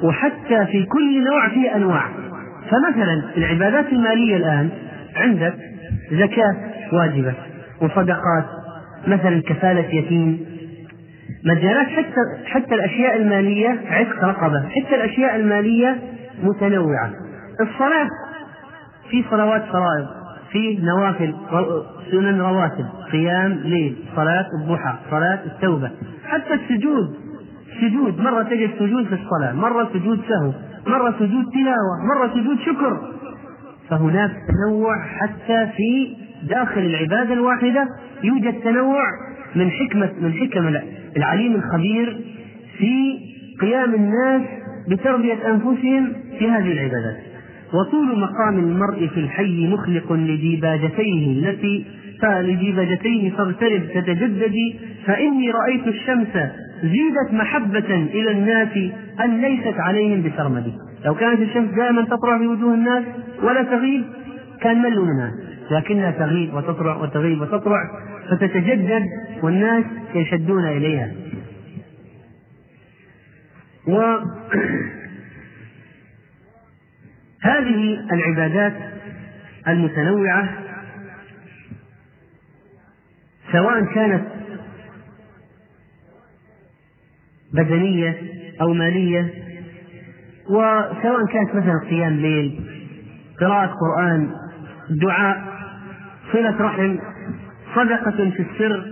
[0.03, 2.09] وحتى في كل نوع فيه أنواع.
[2.69, 4.69] فمثلا العبادات المالية الآن
[5.15, 5.53] عندك
[6.11, 6.55] زكاة
[6.93, 7.33] واجبة
[7.81, 8.45] وصدقات
[9.07, 10.45] مثلا كفالة يتيم
[11.45, 15.97] مجالات حتى حتى الأشياء المالية عتق رقبة حتى الأشياء المالية
[16.43, 17.11] متنوعة.
[17.61, 18.07] الصلاة
[19.09, 20.07] في صلوات فرائض
[20.51, 21.35] في نوافل
[22.11, 25.91] سنن رواتب قيام ليل صلاة الضحى صلاة التوبة
[26.27, 27.28] حتى السجود.
[27.81, 30.53] سجود مرة تجد سجود في الصلاة مرة سجود سهو
[30.87, 33.01] مرة سجود تلاوة مرة سجود شكر.
[33.89, 36.15] فهناك تنوع حتى في
[36.49, 37.87] داخل العبادة الواحدة
[38.23, 39.03] يوجد تنوع
[39.55, 40.75] من حكمة من حكم
[41.17, 42.17] العليم الخبير
[42.77, 43.19] في
[43.61, 44.41] قيام الناس
[44.89, 47.17] بتربية أنفسهم في هذه العبادات.
[47.73, 51.85] وطول مقام المرء في الحي مخلق لديباجتيه التي
[52.23, 56.27] لديباجتيه فاغترب تتجددي فإني رأيت الشمس
[56.83, 58.77] زيدت محبة إلى الناس
[59.19, 60.73] أن ليست عليهم بسرمد
[61.05, 63.03] لو كانت الشمس دائما تطلع في وجوه الناس
[63.43, 64.05] ولا تغيب
[64.61, 65.31] كان ملوا منها
[65.71, 67.89] لكنها تغيب وتطلع وتغيب وتطلع
[68.29, 69.05] فتتجدد
[69.43, 69.83] والناس
[70.15, 71.11] يشدون إليها.
[73.87, 74.29] وهذه
[78.13, 78.73] العبادات
[79.67, 80.49] المتنوعة
[83.51, 84.38] سواء كانت
[87.53, 88.17] بدنية
[88.61, 89.33] أو مالية
[90.49, 92.59] وسواء كانت مثلا قيام ليل
[93.41, 94.29] قراءة قرآن
[94.89, 95.43] دعاء
[96.33, 96.97] صلة رحم
[97.75, 98.85] صدقة في السر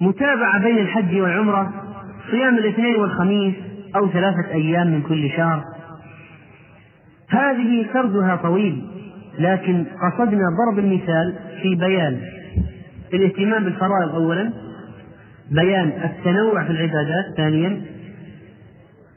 [0.00, 1.72] متابعة بين الحج والعمرة
[2.30, 3.54] صيام الاثنين والخميس
[3.96, 5.64] أو ثلاثة أيام من كل شهر.
[7.30, 8.86] هذه سردها طويل
[9.38, 12.20] لكن قصدنا ضرب المثال في بيان
[13.14, 14.52] الاهتمام بالفرائض أولا.
[15.50, 17.24] بيان التنوع في العبادات.
[17.36, 17.80] ثانيا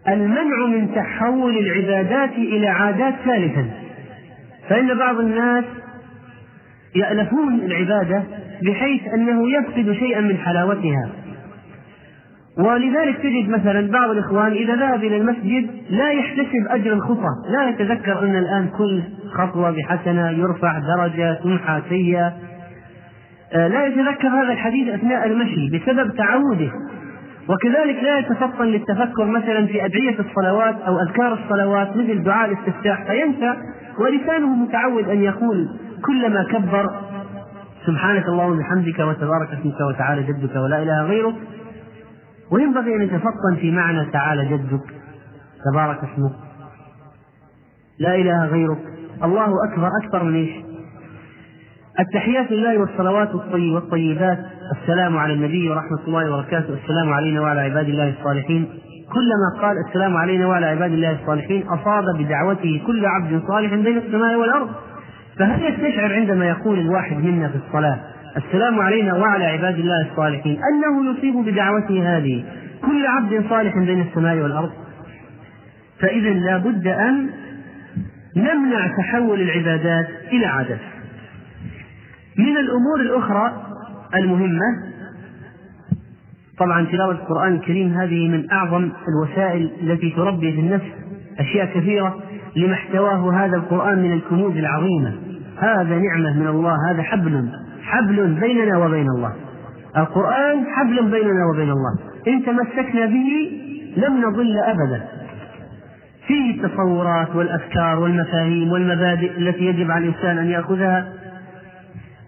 [0.08, 3.66] المنع من تحول العبادات إلى عادات ثالثا.
[4.70, 5.66] فإن بعض الناس
[6.96, 8.24] يألفون العبادة
[8.64, 11.10] بحيث أنه يفقد شيئا من حلاوتها.
[12.58, 18.24] ولذلك تجد مثلا بعض الإخوان إذا ذهب إلى المسجد لا يحتسب أجر الخطى لا يتذكر
[18.24, 19.02] أن الآن كل
[19.38, 22.34] خطوة بحسنة يرفع درجة تمحى سيئة.
[23.54, 26.72] لا يتذكر هذا الحديث أثناء المشي بسبب تعوده.
[27.50, 33.54] وكذلك لا يتفطن للتفكر مثلا في أدعية الصلوات أو أذكار الصلوات مثل دعاء الاستفتاح فينسى
[34.00, 35.68] ولسانه متعود أن يقول
[36.06, 36.86] كلما كبر
[37.86, 41.36] سبحانك اللهم وبحمدك وتبارك اسمك وتعالى جدك ولا إله غيرك.
[42.52, 44.86] وينبغي أن يتفطن في معنى تعالى جدك
[45.72, 46.36] تبارك اسمك
[48.00, 48.82] لا إله غيرك.
[49.24, 50.71] الله أكبر أكبر من إيش؟
[52.00, 54.40] التحيات لله والصلوات والطيبات.
[54.82, 56.74] السلام على النبي ورحمة الله وبركاته.
[56.84, 58.68] السلام علينا وعلى عباد الله الصالحين.
[59.14, 64.36] كلما قال السلام علينا وعلى عباد الله الصالحين أصاب بدعوته كل عبد صالح بين السماء
[64.36, 64.70] والأرض.
[65.40, 68.00] فهل يستشعر عندما يقول الواحد منا في الصلاة
[68.38, 72.44] السلام علينا وعلى عباد الله الصالحين أنه يصيب بدعوته هذه
[72.82, 74.72] كل عبد صالح بين السماء والأرض؟
[76.00, 77.30] فإذا لا بد أن
[78.36, 80.80] نمنع تحول العبادات إلى عادات.
[82.38, 83.54] من الأمور الأخرى
[84.16, 84.92] المهمة.
[86.58, 90.86] طبعا تلاوة القرآن الكريم هذه من أعظم الوسائل التي تربي في النفس
[91.40, 92.20] أشياء كثيرة
[92.56, 95.14] لما احتواه هذا القرآن من الكنوز العظيمة.
[95.58, 97.50] هذا نعمة من الله هذا حبل
[97.84, 99.34] حبل بيننا وبين الله.
[99.98, 101.98] القرآن حبل بيننا وبين الله.
[102.28, 103.52] إن تمسكنا به
[103.98, 105.08] لم نضل أبدا.
[106.28, 111.14] فيه التصورات والأفكار والمفاهيم والمبادئ التي يجب على الإنسان أن يأخذها.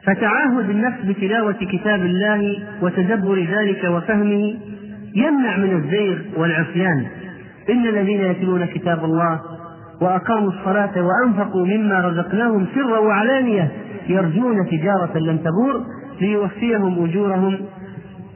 [0.06, 4.56] فتعاهد النفس بتلاوة كتاب الله وتدبر ذلك وفهمه
[5.16, 7.06] يمنع من الزيغ والعصيان.
[7.70, 9.40] إن الذين يتلون كتاب الله
[10.02, 13.72] وأقاموا الصلاة وأنفقوا مما رزقناهم سرا وعلانية
[14.08, 15.86] يرجون تجارة لن تبور
[16.22, 17.58] ليوفيهم أجورهم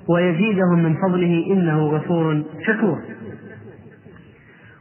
[0.10, 3.00] ويزيدهم من فضله إنه غفور شكور.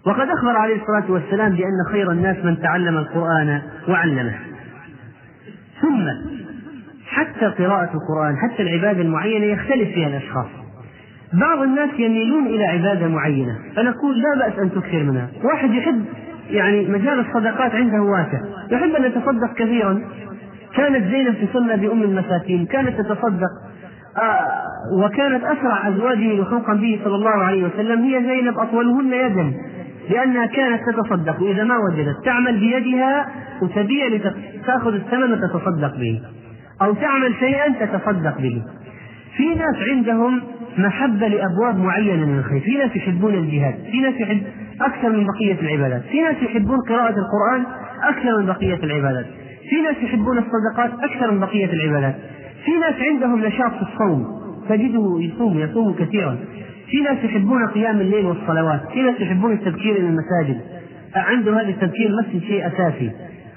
[0.07, 4.35] وقد أخبر عليه الصلاة والسلام بأن خير الناس من تعلم القرآن وعلمه.
[5.83, 6.36] ثم
[7.16, 10.46] حتى قراءة القرآن حتى العبادة المعينة يختلف فيها الأشخاص.
[11.33, 15.29] بعض الناس يميلون إلى عبادة معينة فنقول لا بأس أن تكثر منها.
[15.44, 16.05] واحد يحب
[16.50, 18.40] يعني مجال الصدقات عنده واسع.
[18.70, 20.00] يحب أن يتصدق كثيرا
[20.76, 23.50] كانت زينب تسمى بأم المساكين كانت تتصدق
[24.18, 24.62] آه
[25.05, 29.52] وكانت أسرع أزواجه لخلقا به صلى الله عليه وسلم هي زينب أطولهن يدا
[30.11, 31.42] لأنها كانت تتصدق.
[31.42, 33.26] وإذا ما وجدت تعمل بيدها
[33.62, 36.20] وتبيع لتأخذ الثمن وتتصدق به.
[36.82, 38.62] أو تعمل شيئا تتصدق به.
[39.36, 40.42] في ناس عندهم
[40.78, 42.60] محبة لأبواب معينة من الخير.
[42.60, 43.74] في ناس يحبون الجهاد.
[43.90, 44.42] في ناس يحب
[44.80, 46.02] أكثر من بقية العبادات.
[46.02, 47.66] في ناس يحبون قراءة القرآن
[48.02, 49.26] أكثر من بقية العبادات.
[49.70, 52.14] في ناس يحبون الصدقات أكثر من بقية العبادات.
[52.64, 54.26] في ناس عندهم نشاط في الصوم.
[54.68, 56.38] تجده يصوم يصوم كثيرا.
[56.90, 58.80] في ناس يحبون قيام الليل والصلوات.
[58.92, 60.60] في ناس يحبون التبكير إلى المساجد.
[61.14, 63.10] عنده هذا التبكير المسجد شيء أساسي.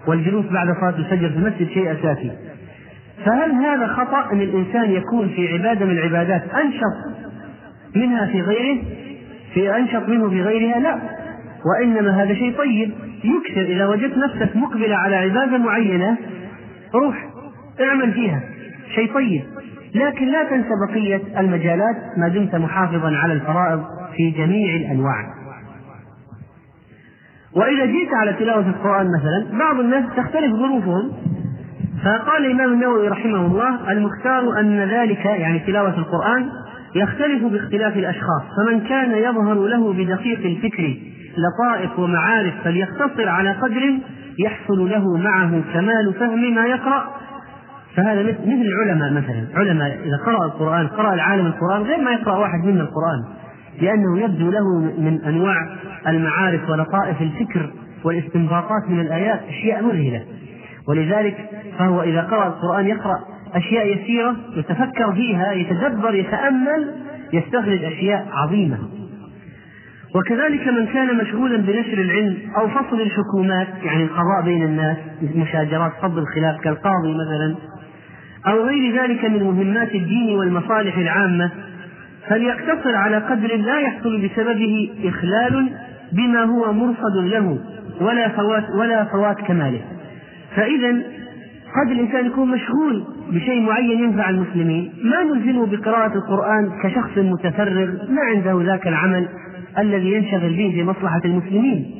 [0.07, 2.31] والجلوس بعد صلاة الفجر في المسجد شيء أساسي.
[3.25, 7.19] فهل هذا خطأ أن الإنسان يكون في عبادة من العبادات أنشط
[7.95, 8.83] منها في غيره؟
[9.53, 10.99] في أنشط منه في غيرها؟ لا.
[11.65, 12.91] وإنما هذا شيء طيب.
[13.23, 16.17] يكثر إذا وجدت نفسك مقبلة على عبادة معينة
[16.95, 17.29] روح
[17.81, 18.41] اعمل فيها.
[18.95, 19.43] شيء طيب.
[19.95, 23.83] لكن لا تنسى بقية المجالات ما دمت محافظا على الفرائض
[24.15, 25.33] في جميع الأنواع.
[27.55, 31.11] وإذا جئت على تلاوة القرآن مثلا بعض الناس تختلف ظروفهم.
[32.03, 36.49] فقال الإمام النووي رحمه الله المختار أن ذلك يعني تلاوة القرآن
[36.95, 40.97] يختلف باختلاف الأشخاص فمن كان يظهر له بدقيق الفكر
[41.37, 43.99] لطائف ومعارف فليقتصر على قدر
[44.39, 47.03] يحصل له معه كمال فهم ما يقرأ.
[47.95, 49.47] فهذا مثل العلماء مثلا.
[49.55, 53.23] علماء إذا قرأ القرآن قرأ العالم القرآن غير ما يقرأ واحد منا القرآن
[53.81, 55.67] لأنه يبدو له من أنواع
[56.07, 57.69] المعارف ولطائف الفكر
[58.03, 60.23] والاستنباطات من الآيات أشياء مذهلة.
[60.89, 61.49] ولذلك
[61.79, 63.19] فهو إذا قرأ القرآن يقرأ
[63.53, 66.95] أشياء يسيرة يتفكر فيها يتدبر يتأمل
[67.33, 68.77] يستخرج أشياء عظيمة.
[70.15, 74.97] وكذلك من كان مشغولا بنشر العلم أو فصل الحكومات يعني القضاء بين الناس
[75.35, 77.55] مشاجرات فض الخلاف كالقاضي مثلا
[78.47, 81.51] أو غير ذلك من مهمات الدين والمصالح العامة
[82.27, 85.69] فليقتصر على قدر لا يحصل بسببه إخلال
[86.11, 87.59] بما هو مرصد له
[88.01, 89.81] ولا فوات ولا فوات كماله.
[90.55, 90.91] فإذا
[91.75, 94.93] قد الإنسان يكون مشغول بشيء معين ينفع المسلمين.
[95.03, 99.27] ما نلزمه بقراءة القرآن كشخص متفرغ ما عنده ذاك العمل
[99.77, 101.91] الذي ينشغل به في مصلحة المسلمين.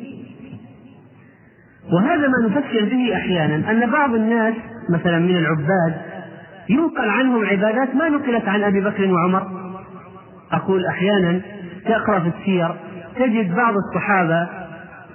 [1.94, 4.54] وهذا ما نفكر به أحيانا أن بعض الناس
[4.94, 5.94] مثلا من العباد
[6.70, 9.48] ينقل عنهم عبادات ما نقلت عن أبي بكر وعمر.
[10.52, 11.42] أقول أحيانا
[11.86, 12.76] تقرأ في السير
[13.16, 14.59] تجد بعض الصحابة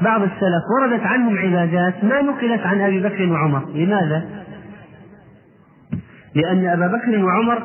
[0.01, 3.65] بعض السلف وردت عنهم عبادات ما نقلت عن أبي بكر وعمر.
[3.75, 4.25] لماذا؟
[6.35, 7.63] لأن أبا بكر وعمر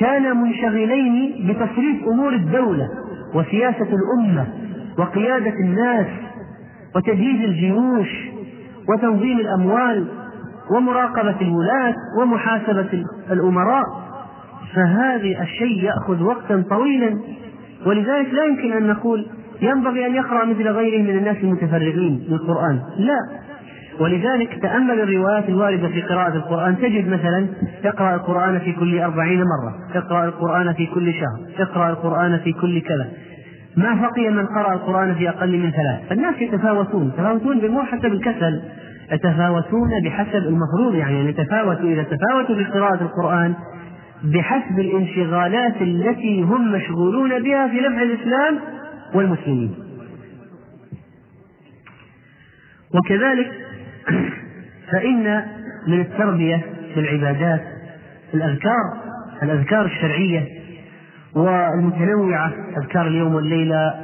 [0.00, 2.88] كانا منشغلين بتصريف أمور الدولة
[3.34, 4.46] وسياسة الأمة
[4.98, 6.06] وقيادة الناس
[6.96, 8.08] وتجهيز الجيوش
[8.88, 10.06] وتنظيم الأموال
[10.70, 13.84] ومراقبة الولاة ومحاسبة الأمراء.
[14.74, 17.20] فهذا الشيء يأخذ وقتا طويلا.
[17.86, 19.26] ولذلك لا يمكن أن نقول
[19.62, 22.80] ينبغي أن يقرأ مثل غيره من الناس المتفرغين للقرآن.
[22.98, 23.18] لا.
[24.00, 26.78] ولذلك تأمل الروايات الواردة في قراءة القرآن.
[26.78, 27.46] تجد مثلا
[27.84, 32.80] يقرأ القرآن في كل أربعين مرة يقرأ القرآن في كل شهر يقرأ القرآن في كل
[32.80, 33.08] كذا.
[33.76, 36.08] ما بقي من قرأ القرآن في أقل من ثلاث.
[36.08, 37.06] فالناس يتفاوتون.
[37.06, 38.62] يتفاوتون مو حسب الكسل.
[39.12, 41.28] يتفاوتون بحسب المفروض يعني.
[41.28, 43.54] يتفاوتوا إذا تفاوتوا في قراءة القرآن
[44.24, 48.58] بحسب الانشغالات التي هم مشغولون بها في نفع الإسلام
[49.16, 49.74] والمسلمين.
[52.94, 53.52] وكذلك
[54.92, 55.42] فإن
[55.86, 57.60] من التربية في العبادات
[58.34, 59.06] الأذكار
[59.42, 60.48] الأذكار الشرعية
[61.34, 63.94] والمتنوعة أذكار اليوم والليلة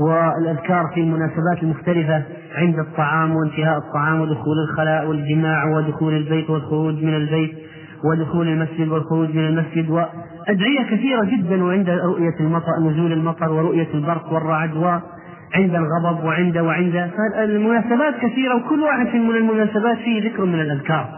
[0.00, 2.22] والأذكار في المناسبات المختلفة
[2.54, 7.61] عند الطعام وانتهاء الطعام ودخول الخلاء والجماع ودخول البيت والخروج من البيت.
[8.04, 14.32] ودخول المسجد والخروج من المسجد وأدعية كثيرة جدا وعند رؤية المطر نزول المطر ورؤية البرق
[14.32, 21.08] والرعد وعند الغضب وعند وعند المناسبات كثيرة وكل واحد من المناسبات فيه ذكر من الأذكار.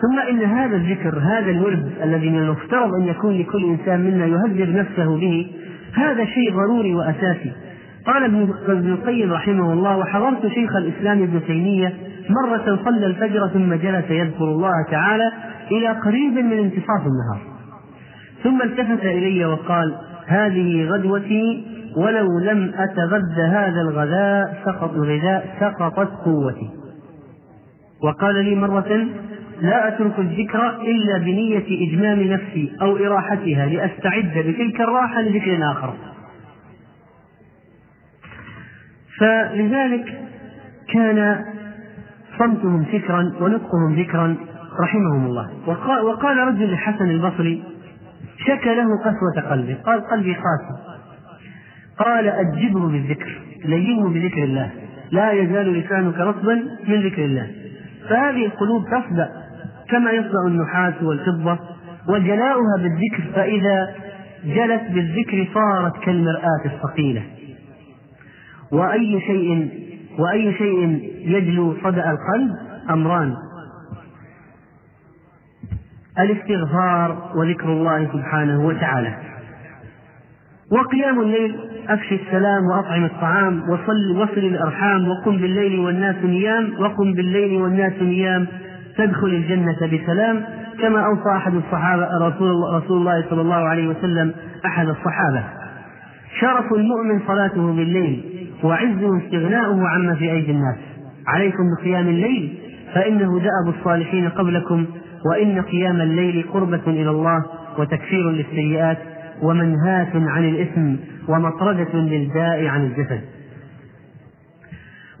[0.00, 4.76] ثم إن هذا الذكر هذا الورد الذي من المفترض أن يكون لكل إنسان منا يهذب
[4.76, 5.50] نفسه به
[5.94, 7.52] هذا شيء ضروري وأساسي.
[8.06, 8.24] قال
[8.68, 11.94] ابن القيم رحمه الله وحضرت شيخ الإسلام ابن تيمية
[12.30, 15.32] مرة صلى الفجر ثم جلس يذكر الله تعالى
[15.70, 17.40] إلى قريب من انتصاف النهار.
[18.44, 19.94] ثم التفت إلي وقال
[20.26, 26.70] هذه غدوتي ولو لم أتغذى هذا الغذاء سقط الغذاء سقطت قوتي.
[28.04, 29.06] وقال لي مرة
[29.60, 35.94] لا أترك الذكر إلا بنية إجمام نفسي أو إراحتها لأستعد بتلك الراحة لذكر آخر.
[39.20, 40.18] فلذلك
[40.92, 41.44] كان
[42.38, 44.36] صمتهم فكرا ونطقهم ذكرا
[44.82, 45.50] رحمهم الله.
[45.66, 47.62] وقال, وقال رجل لحسن البصري
[48.38, 49.74] شكى له قسوة قلبه.
[49.74, 51.00] قال قلبي قاسي
[51.98, 54.70] قال أجبه بالذكر لينه بذكر الله.
[55.10, 56.54] لا يزال لسانك رطبا
[56.88, 57.46] من ذكر الله.
[58.08, 59.28] فهذه القلوب تصدأ
[59.88, 61.58] كما يصدأ النحاس والفضة
[62.08, 63.94] وجلاؤها بالذكر فإذا
[64.44, 67.22] جلت بالذكر صارت كالمرآة الثقيلة.
[68.72, 69.68] وأي شيء
[70.18, 72.50] وأي شيء يجلو صدأ القلب
[72.90, 73.34] أمران.
[76.18, 79.14] الاستغفار وذكر الله سبحانه وتعالى.
[80.72, 81.56] وقيام الليل
[81.88, 88.46] أفشي السلام وأطعم الطعام وصل وصل الأرحام وقم بالليل والناس نيام وقم بالليل والناس نيام.
[88.98, 90.44] تدخل الجنة بسلام
[90.82, 94.34] كما أوصى أحد الصحابة رسول الله, رسول الله صلى الله عليه وسلم
[94.66, 95.44] أحد الصحابة.
[96.40, 98.39] شرف المؤمن صلاته بالليل.
[98.64, 100.76] وعزه استغناؤه عما في أيدي الناس.
[101.26, 102.58] عليكم بقيام الليل
[102.94, 104.86] فإنه دأب الصالحين قبلكم
[105.30, 107.44] وإن قيام الليل قربة إلى الله
[107.78, 108.98] وتكفير للسيئات
[109.42, 110.96] ومنهاة عن الإثم
[111.28, 113.20] ومطردة للداء عن الجسد.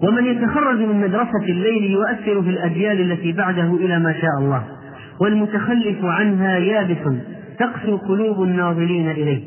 [0.02, 4.64] ومن يتخرج من مدرسة الليل يؤثر في الأجيال التي بعده إلى ما شاء الله
[5.20, 7.16] والمتخلف عنها يابس
[7.58, 9.42] تقسو قلوب الناظرين إليه.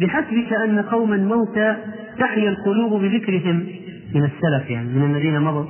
[0.00, 1.76] بحسبك أن قوما موتى
[2.18, 3.66] تحيا القلوب بذكرهم
[4.14, 5.64] من السلف يعني من الذين مضوا.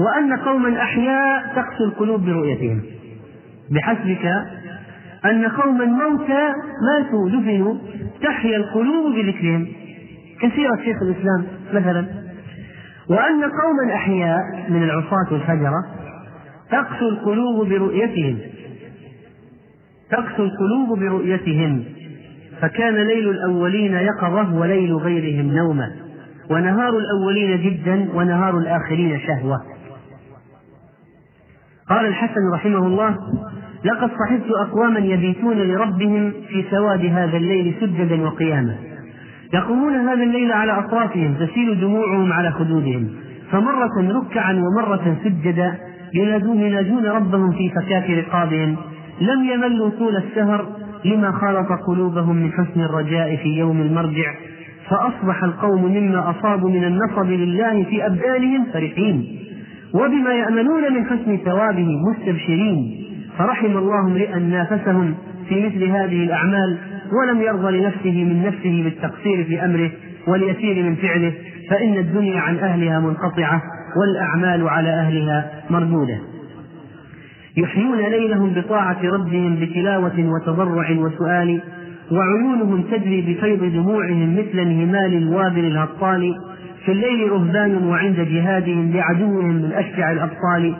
[0.00, 2.82] وأن قوما أحياء تقسو القلوب برؤيتهم.
[3.70, 4.26] بحسبك
[5.24, 6.52] أن قوما موتى
[6.88, 7.74] ماتوا دفنوا
[8.22, 9.66] تحيا القلوب بذكرهم.
[10.40, 12.06] كثيرة شيخ الإسلام مثلا.
[13.10, 14.38] وأن قوما أحياء
[14.68, 15.86] من العصاة الفجرة
[16.70, 18.38] تقسو القلوب برؤيتهم.
[20.10, 21.84] تقسو القلوب برؤيتهم.
[22.60, 25.90] فكان ليل الأولين يقظة وليل غيرهم نوما
[26.50, 29.56] ونهار الأولين جدا ونهار الآخرين شهوة.
[31.88, 33.16] قال الحسن رحمه الله
[33.84, 38.76] لقد صحبت أقواما يبيتون لربهم في سواد هذا الليل سجدا وقياما.
[39.54, 43.08] يقومون هذا الليل على أطرافهم تسيل دموعهم على خدودهم
[43.50, 45.74] فمرة ركعا ومرة سجدا
[46.14, 48.76] ينادون ربهم في فكاك رقابهم.
[49.20, 50.66] لم يملوا طول السهر
[51.04, 54.34] لما خالط قلوبهم من حسن الرجاء في يوم المرجع
[54.88, 59.38] فأصبح القوم مما أصابوا من النصب لله في أبدانهم فرحين.
[59.94, 63.06] وبما يأملون من حسن ثوابه مستبشرين.
[63.38, 65.14] فرحم الله امرئا نافسهم
[65.48, 66.78] في مثل هذه الأعمال
[67.12, 69.90] ولم يرضى لنفسه من نفسه بالتقصير في أمره
[70.26, 71.32] واليسير من فعله
[71.70, 73.62] فإن الدنيا عن أهلها منقطعة
[73.96, 76.18] والأعمال على أهلها مردودة.
[77.60, 81.60] يحيون ليلهم بطاعة ربهم بتلاوة وتضرع وسؤال
[82.12, 86.34] وعيونهم تجري بفيض دموعهم مثل انهمال الوابل الهطال
[86.84, 90.74] في الليل رهبان وعند جهادهم لعدوهم من أشجع الأبطال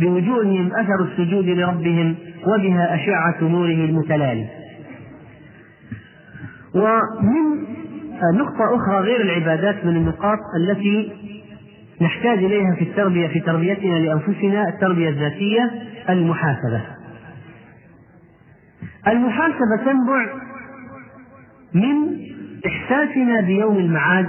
[0.00, 2.14] بوجوههم أثر السجود لربهم
[2.46, 4.46] وبها أشعة نوره المتلالي
[6.74, 7.66] ومن
[8.38, 11.12] نقطة أخرى غير العبادات من النقاط التي
[12.00, 15.70] نحتاج إليها في التربية في تربيتنا لأنفسنا التربية الذاتية
[16.08, 16.80] المحاسبة.
[19.08, 20.26] المحاسبة تنبع
[21.74, 22.16] من
[22.66, 24.26] إحساسنا بيوم المعاد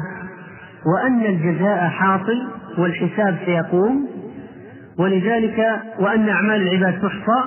[0.86, 2.48] وأن الجزاء حاصل
[2.78, 4.08] والحساب سيقوم
[5.00, 7.44] ولذلك وأن أعمال العباد تحصى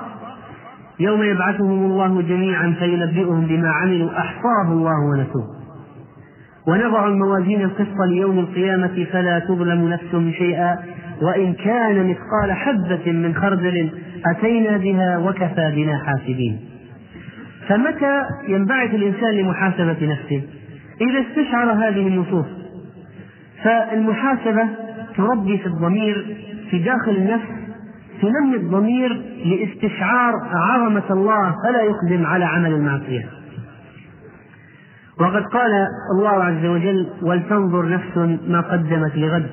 [1.01, 5.61] يوم يبعثهم الله جميعا فينبئهم بما عملوا أحصاه الله ونسوه.
[6.67, 10.79] ونضع الموازين القسط ليوم القيامة فلا تظلم نفس شيئا
[11.23, 13.91] وإن كان مثقال حبة من خردل
[14.27, 16.61] أتينا بها وكفى بنا حاسبين.
[17.69, 20.43] فمتى ينبعث الإنسان لمحاسبة نفسه؟
[21.01, 22.47] إذا استشعر هذه النصوص.
[23.65, 24.69] فالمحاسبة
[25.17, 26.37] تربي في الضمير
[26.71, 27.47] في داخل النفس
[28.23, 33.29] تنمي الضمير لاستشعار عظمة الله فلا يقدم على عمل المعصية.
[35.21, 35.71] وقد قال
[36.15, 38.17] الله عز وجل ولتنظر نفس
[38.49, 39.51] ما قدمت لغد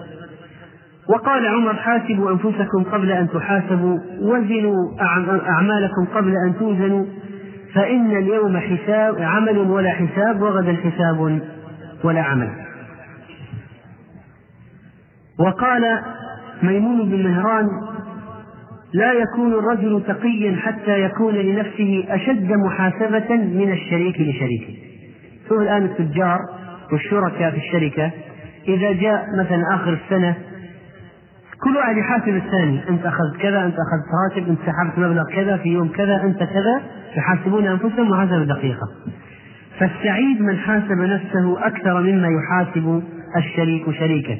[1.09, 5.01] وقال عمر حاسبوا أنفسكم قبل أن تحاسبوا وزنوا
[5.49, 7.05] أعمالكم قبل أن توزنوا
[7.73, 11.41] فإن اليوم حساب عمل ولا حساب وغدا حساب
[12.03, 12.49] ولا عمل.
[15.39, 16.01] وقال
[16.63, 17.65] ميمون بن مهران
[18.93, 24.73] لا يكون الرجل تقيا حتى يكون لنفسه أشد محاسبة من الشريك لشريكه.
[25.49, 26.39] شوف الآن التجار
[26.91, 28.11] والشركاء في الشركة
[28.67, 30.35] إذا جاء مثلا آخر السنة
[31.67, 32.89] كل واحد يحاسب الثاني.
[32.89, 36.81] أنت أخذت كذا أنت أخذت راتب أنت سحبت مبلغ كذا في يوم كذا أنت كذا.
[37.17, 38.87] يحاسبون أنفسهم محاسبة دقيقة.
[39.79, 43.03] فالسعيد من حاسب نفسه أكثر مما يحاسب
[43.37, 44.37] الشريك شريكه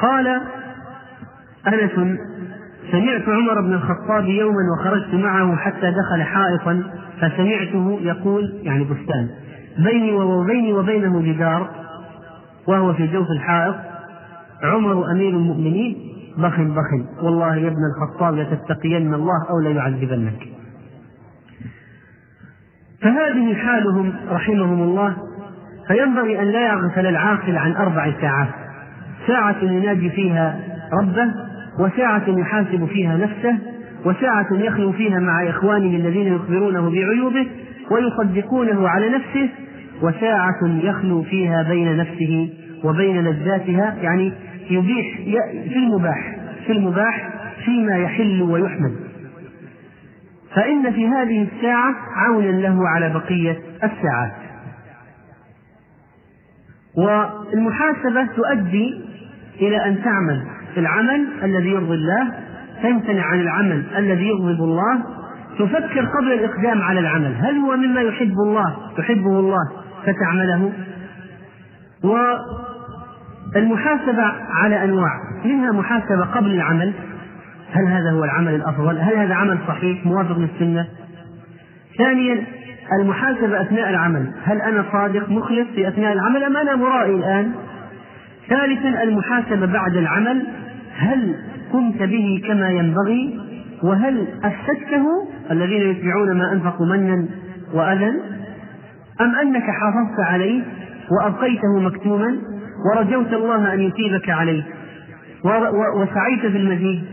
[0.00, 0.40] قال
[1.66, 2.18] أنس
[2.92, 6.82] سمعت عمر بن الخطاب يوما وخرجت معه حتى دخل حائطا
[7.20, 9.28] فسمعته يقول يعني بستان
[9.78, 11.70] بيني وبيني وبينه جدار
[12.66, 13.91] وهو في جوف الحائط.
[14.62, 15.96] عمر أمير المؤمنين.
[16.38, 20.48] بخ بخ والله يا ابن الخطاب لتتقين الله أو ليعذبنك
[23.02, 25.16] فهذه حالهم رحمهم الله
[25.88, 28.48] فينبغي أن لا يغفل العاقل عن أربع ساعات.
[29.26, 30.60] ساعة يناجي فيها
[31.02, 31.34] ربه
[31.78, 33.58] وساعة يحاسب فيها نفسه
[34.04, 37.46] وساعة يخلو فيها مع إخوانه الذين يخبرونه بعيوبه
[37.90, 39.48] ويصدقونه على نفسه
[40.02, 42.50] وساعة يخلو فيها بين نفسه
[42.84, 44.32] وبين لذاتها يعني
[44.70, 45.16] يبيح
[45.68, 46.36] في المباح
[46.66, 47.28] في المباح
[47.64, 48.96] فيما يحل ويحمد
[50.54, 54.32] فإن في هذه الساعة عونا له على بقية الساعات.
[56.96, 59.00] والمحاسبة تؤدي
[59.60, 60.46] إلى أن تعمل
[60.76, 62.32] العمل الذي يرضي الله
[62.82, 65.02] تمتنع عن العمل الذي يغضب الله
[65.58, 67.34] تفكر قبل الإقدام على العمل.
[67.34, 69.70] هل هو مما يحب الله يحبه الله
[70.06, 70.72] فتعمله؟
[73.56, 75.20] المحاسبة على أنواع.
[75.44, 76.92] منها محاسبة قبل العمل.
[77.72, 80.86] هل هذا هو العمل الأفضل؟ هل هذا عمل صحيح؟ موافق للسنة؟
[81.98, 82.44] ثانيا
[83.00, 84.32] المحاسبة أثناء العمل.
[84.44, 87.52] هل أنا صادق مخلص في أثناء العمل أم أنا مرائي الآن؟
[88.48, 90.46] ثالثا المحاسبة بعد العمل.
[90.96, 91.34] هل
[91.72, 93.40] قمت به كما ينبغي؟
[93.82, 95.06] وهل أفسدته
[95.50, 97.28] الذين يتبعون ما أنفقوا منا
[97.74, 98.12] وأذى.
[99.20, 100.62] أم أنك حافظت عليه
[101.10, 102.51] وأبقيته مكتوما؟
[102.86, 104.62] ورجوت الله أن يثيبك عليه.
[105.96, 107.04] وسعيت في المزيد.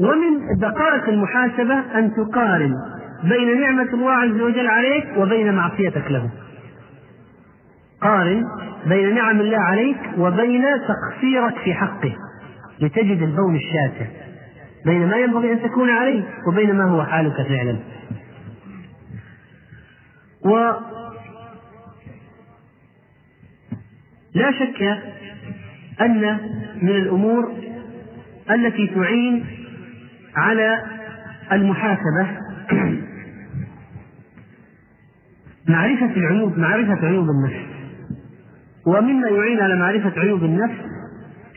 [0.00, 2.72] ومن دقائق المحاسبة أن تقارن
[3.24, 6.30] بين نعمة الله عز وجل عليك وبين معصيتك له.
[8.02, 8.42] قارن
[8.86, 12.16] بين نعم الله عليك وبين تقصيرك في حقه.
[12.80, 14.06] لتجد البون الشاسع
[14.86, 17.76] بين ما ينبغي أن تكون عليه وبين ما هو حالك فعلا.
[20.44, 20.72] و
[24.36, 24.82] لا شك
[26.00, 26.38] أن
[26.82, 27.54] من الأمور
[28.50, 29.46] التي تعين
[30.36, 30.82] على
[31.52, 32.26] المحاسبة.
[35.68, 37.66] معرفة العيوب معرفة عيوب النفس.
[38.86, 40.76] ومما يعين على معرفة عيوب النفس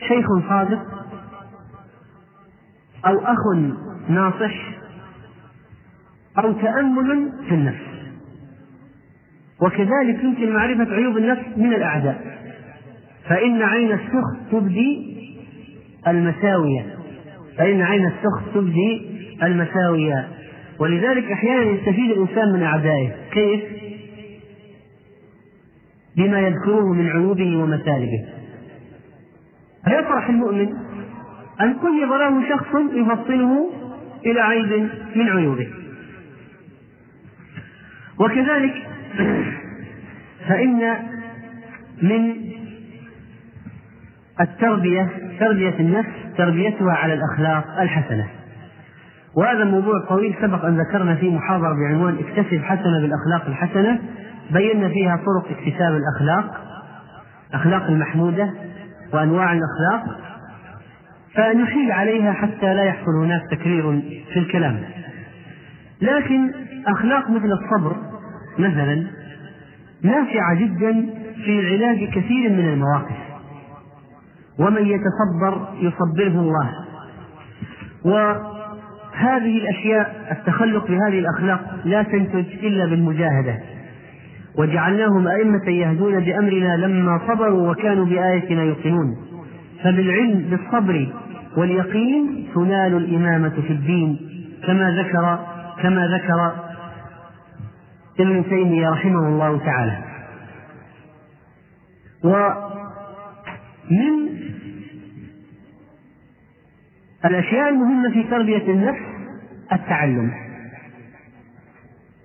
[0.08, 0.82] شيخ صادق
[3.06, 3.38] أو أخ
[4.08, 4.54] ناصح
[6.38, 7.90] أو تأمل في النفس.
[9.60, 12.29] وكذلك يمكن معرفة عيوب النفس من الأعداء.
[13.30, 15.16] فإن عين السخط تبدي
[16.08, 16.86] المساوية.
[17.58, 19.02] فإن عين السخط تبدي
[19.42, 20.28] المساوية.
[20.78, 23.10] ولذلك أحيانا يستفيد الإنسان من أعدائه.
[23.32, 23.60] كيف؟
[26.16, 28.24] بما يذكره من عيوبه ومسالبه
[29.84, 30.68] فيفرح المؤمن
[31.60, 33.70] أن قيض له شخص يفصله
[34.26, 35.68] إلى عيب من عيوبه.
[38.18, 38.74] وكذلك
[40.48, 40.96] فإن
[42.02, 42.49] من
[44.40, 45.08] التربية
[45.40, 48.26] تربية النفس تربيتها على الأخلاق الحسنة.
[49.36, 53.98] وهذا موضوع طويل سبق أن ذكرنا في محاضرة بعنوان اكتسب حسنة بالأخلاق الحسنة.
[54.50, 56.60] بينا فيها طرق اكتساب الأخلاق
[57.54, 58.50] أخلاق المحمودة
[59.12, 60.18] وأنواع الأخلاق.
[61.34, 64.00] فنحيل عليها حتى لا يحصل هناك تكرير
[64.32, 64.80] في الكلام.
[66.02, 66.50] لكن
[66.86, 67.96] أخلاق مثل الصبر
[68.58, 69.06] مثلا
[70.02, 71.06] نافعة جدا
[71.44, 73.29] في علاج كثير من المواقف.
[74.58, 76.70] ومن يتصبر يصبره الله.
[78.04, 83.58] وهذه الأشياء التخلق بهذه الأخلاق لا تنتج إلا بالمجاهدة.
[84.58, 89.16] وجعلناهم أئمة يهدون بأمرنا لما صبروا وكانوا بآيتنا يوقنون.
[89.84, 91.12] فبالعلم بالصبر
[91.56, 94.18] واليقين تنال الإمامة في الدين.
[94.66, 95.38] كما ذكر
[95.82, 96.52] كما ذكر
[98.20, 99.96] ابن تيمية رحمه الله تعالى.
[103.90, 104.28] ومن
[107.24, 109.00] الأشياء المهمة في تربية النفس
[109.72, 110.30] التعلم.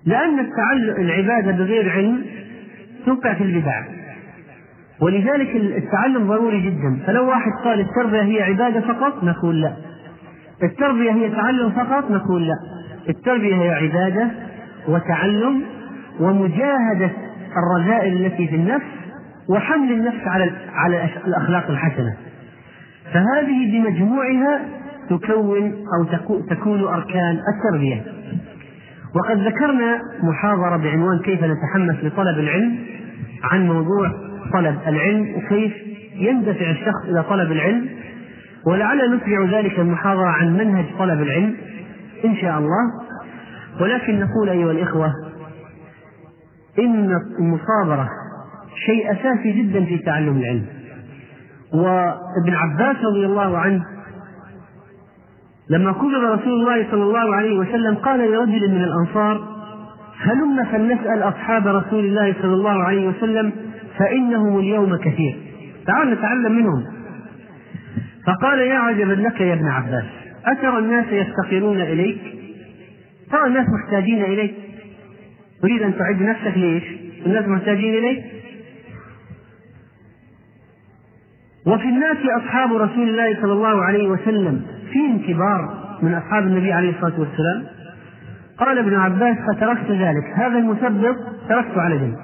[0.04, 2.24] لأن التعلم العبادة بغير علم
[3.06, 3.82] توقع في البدع.
[5.00, 6.98] ولذلك التعلم ضروري جدا.
[7.06, 9.76] فلو واحد قال التربية هي عبادة فقط نقول لا.
[10.62, 12.54] التربية هي تعلم فقط نقول لا.
[13.08, 14.30] التربية هي عبادة
[14.88, 15.62] وتعلم
[16.20, 17.10] ومجاهدة
[17.56, 18.95] الرذائل التي في النفس
[19.48, 22.16] وحمل النفس على على الأخلاق الحسنة.
[23.12, 24.60] فهذه بمجموعها
[25.10, 26.04] تكون أو
[26.50, 28.04] تكون أركان التربية.
[29.14, 32.78] وقد ذكرنا محاضرة بعنوان كيف نتحمس لطلب العلم
[33.42, 34.12] عن موضوع
[34.52, 35.72] طلب العلم وكيف
[36.14, 37.88] يندفع الشخص إلى طلب العلم.
[38.66, 41.56] ولعل نتبع ذلك المحاضرة عن منهج طلب العلم
[42.24, 43.06] إن شاء الله.
[43.80, 45.12] ولكن نقول أيها الإخوة
[46.78, 48.08] إن المصابرة
[48.86, 50.66] شيء أساسي جدا في تعلم العلم.
[51.72, 53.84] وابن عباس رضي الله عنه
[55.70, 59.56] لما قبض رسول الله صلى الله عليه وسلم قال لرجل من الأنصار
[60.18, 63.52] هلم فلنسأل أصحاب رسول الله صلى الله عليه وسلم
[63.98, 65.36] فإنهم اليوم كثير؟
[65.86, 66.84] تعال نتعلم منهم.
[68.26, 70.04] فقال يا عجبا لك يا ابن عباس
[70.46, 72.18] أترى الناس يفتقرون إليك؟
[73.32, 74.54] ترى الناس محتاجين إليك؟
[75.62, 76.82] تريد أن تعد نفسك ليش؟
[77.26, 78.24] الناس محتاجين إليك؟
[81.66, 84.62] وفي الناس أصحاب رسول الله صلى الله عليه وسلم
[84.92, 87.62] فيهم كبار من أصحاب النبي عليه الصلاة والسلام؟
[88.58, 91.16] قال ابن عباس فتركت ذلك هذا المثبط
[91.48, 92.16] تركت على جنب.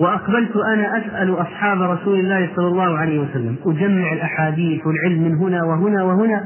[0.00, 5.64] وأقبلت أنا أسأل أصحاب رسول الله صلى الله عليه وسلم أجمع الأحاديث والعلم من هنا
[5.64, 6.44] وهنا وهنا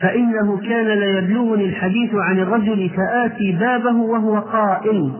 [0.00, 5.12] فإنه كان ليبلغني الحديث عن الرجل فآتي بابه وهو قائل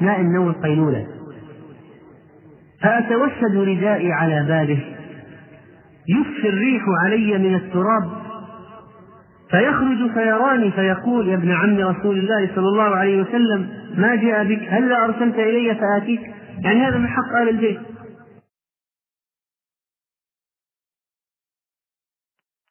[0.00, 1.06] نائم نوم القيلولة.
[2.82, 4.84] فأتوسد ردائي على بابه
[6.08, 8.10] يفشي الريح علي من التراب.
[9.50, 14.62] فيخرج فيراني فيقول يا ابن عم رسول الله صلى الله عليه وسلم ما جاء بك؟
[14.68, 16.20] هلا أرسلت إلي فآتيك؟
[16.64, 17.78] يعني هذا من حق أهل البيت.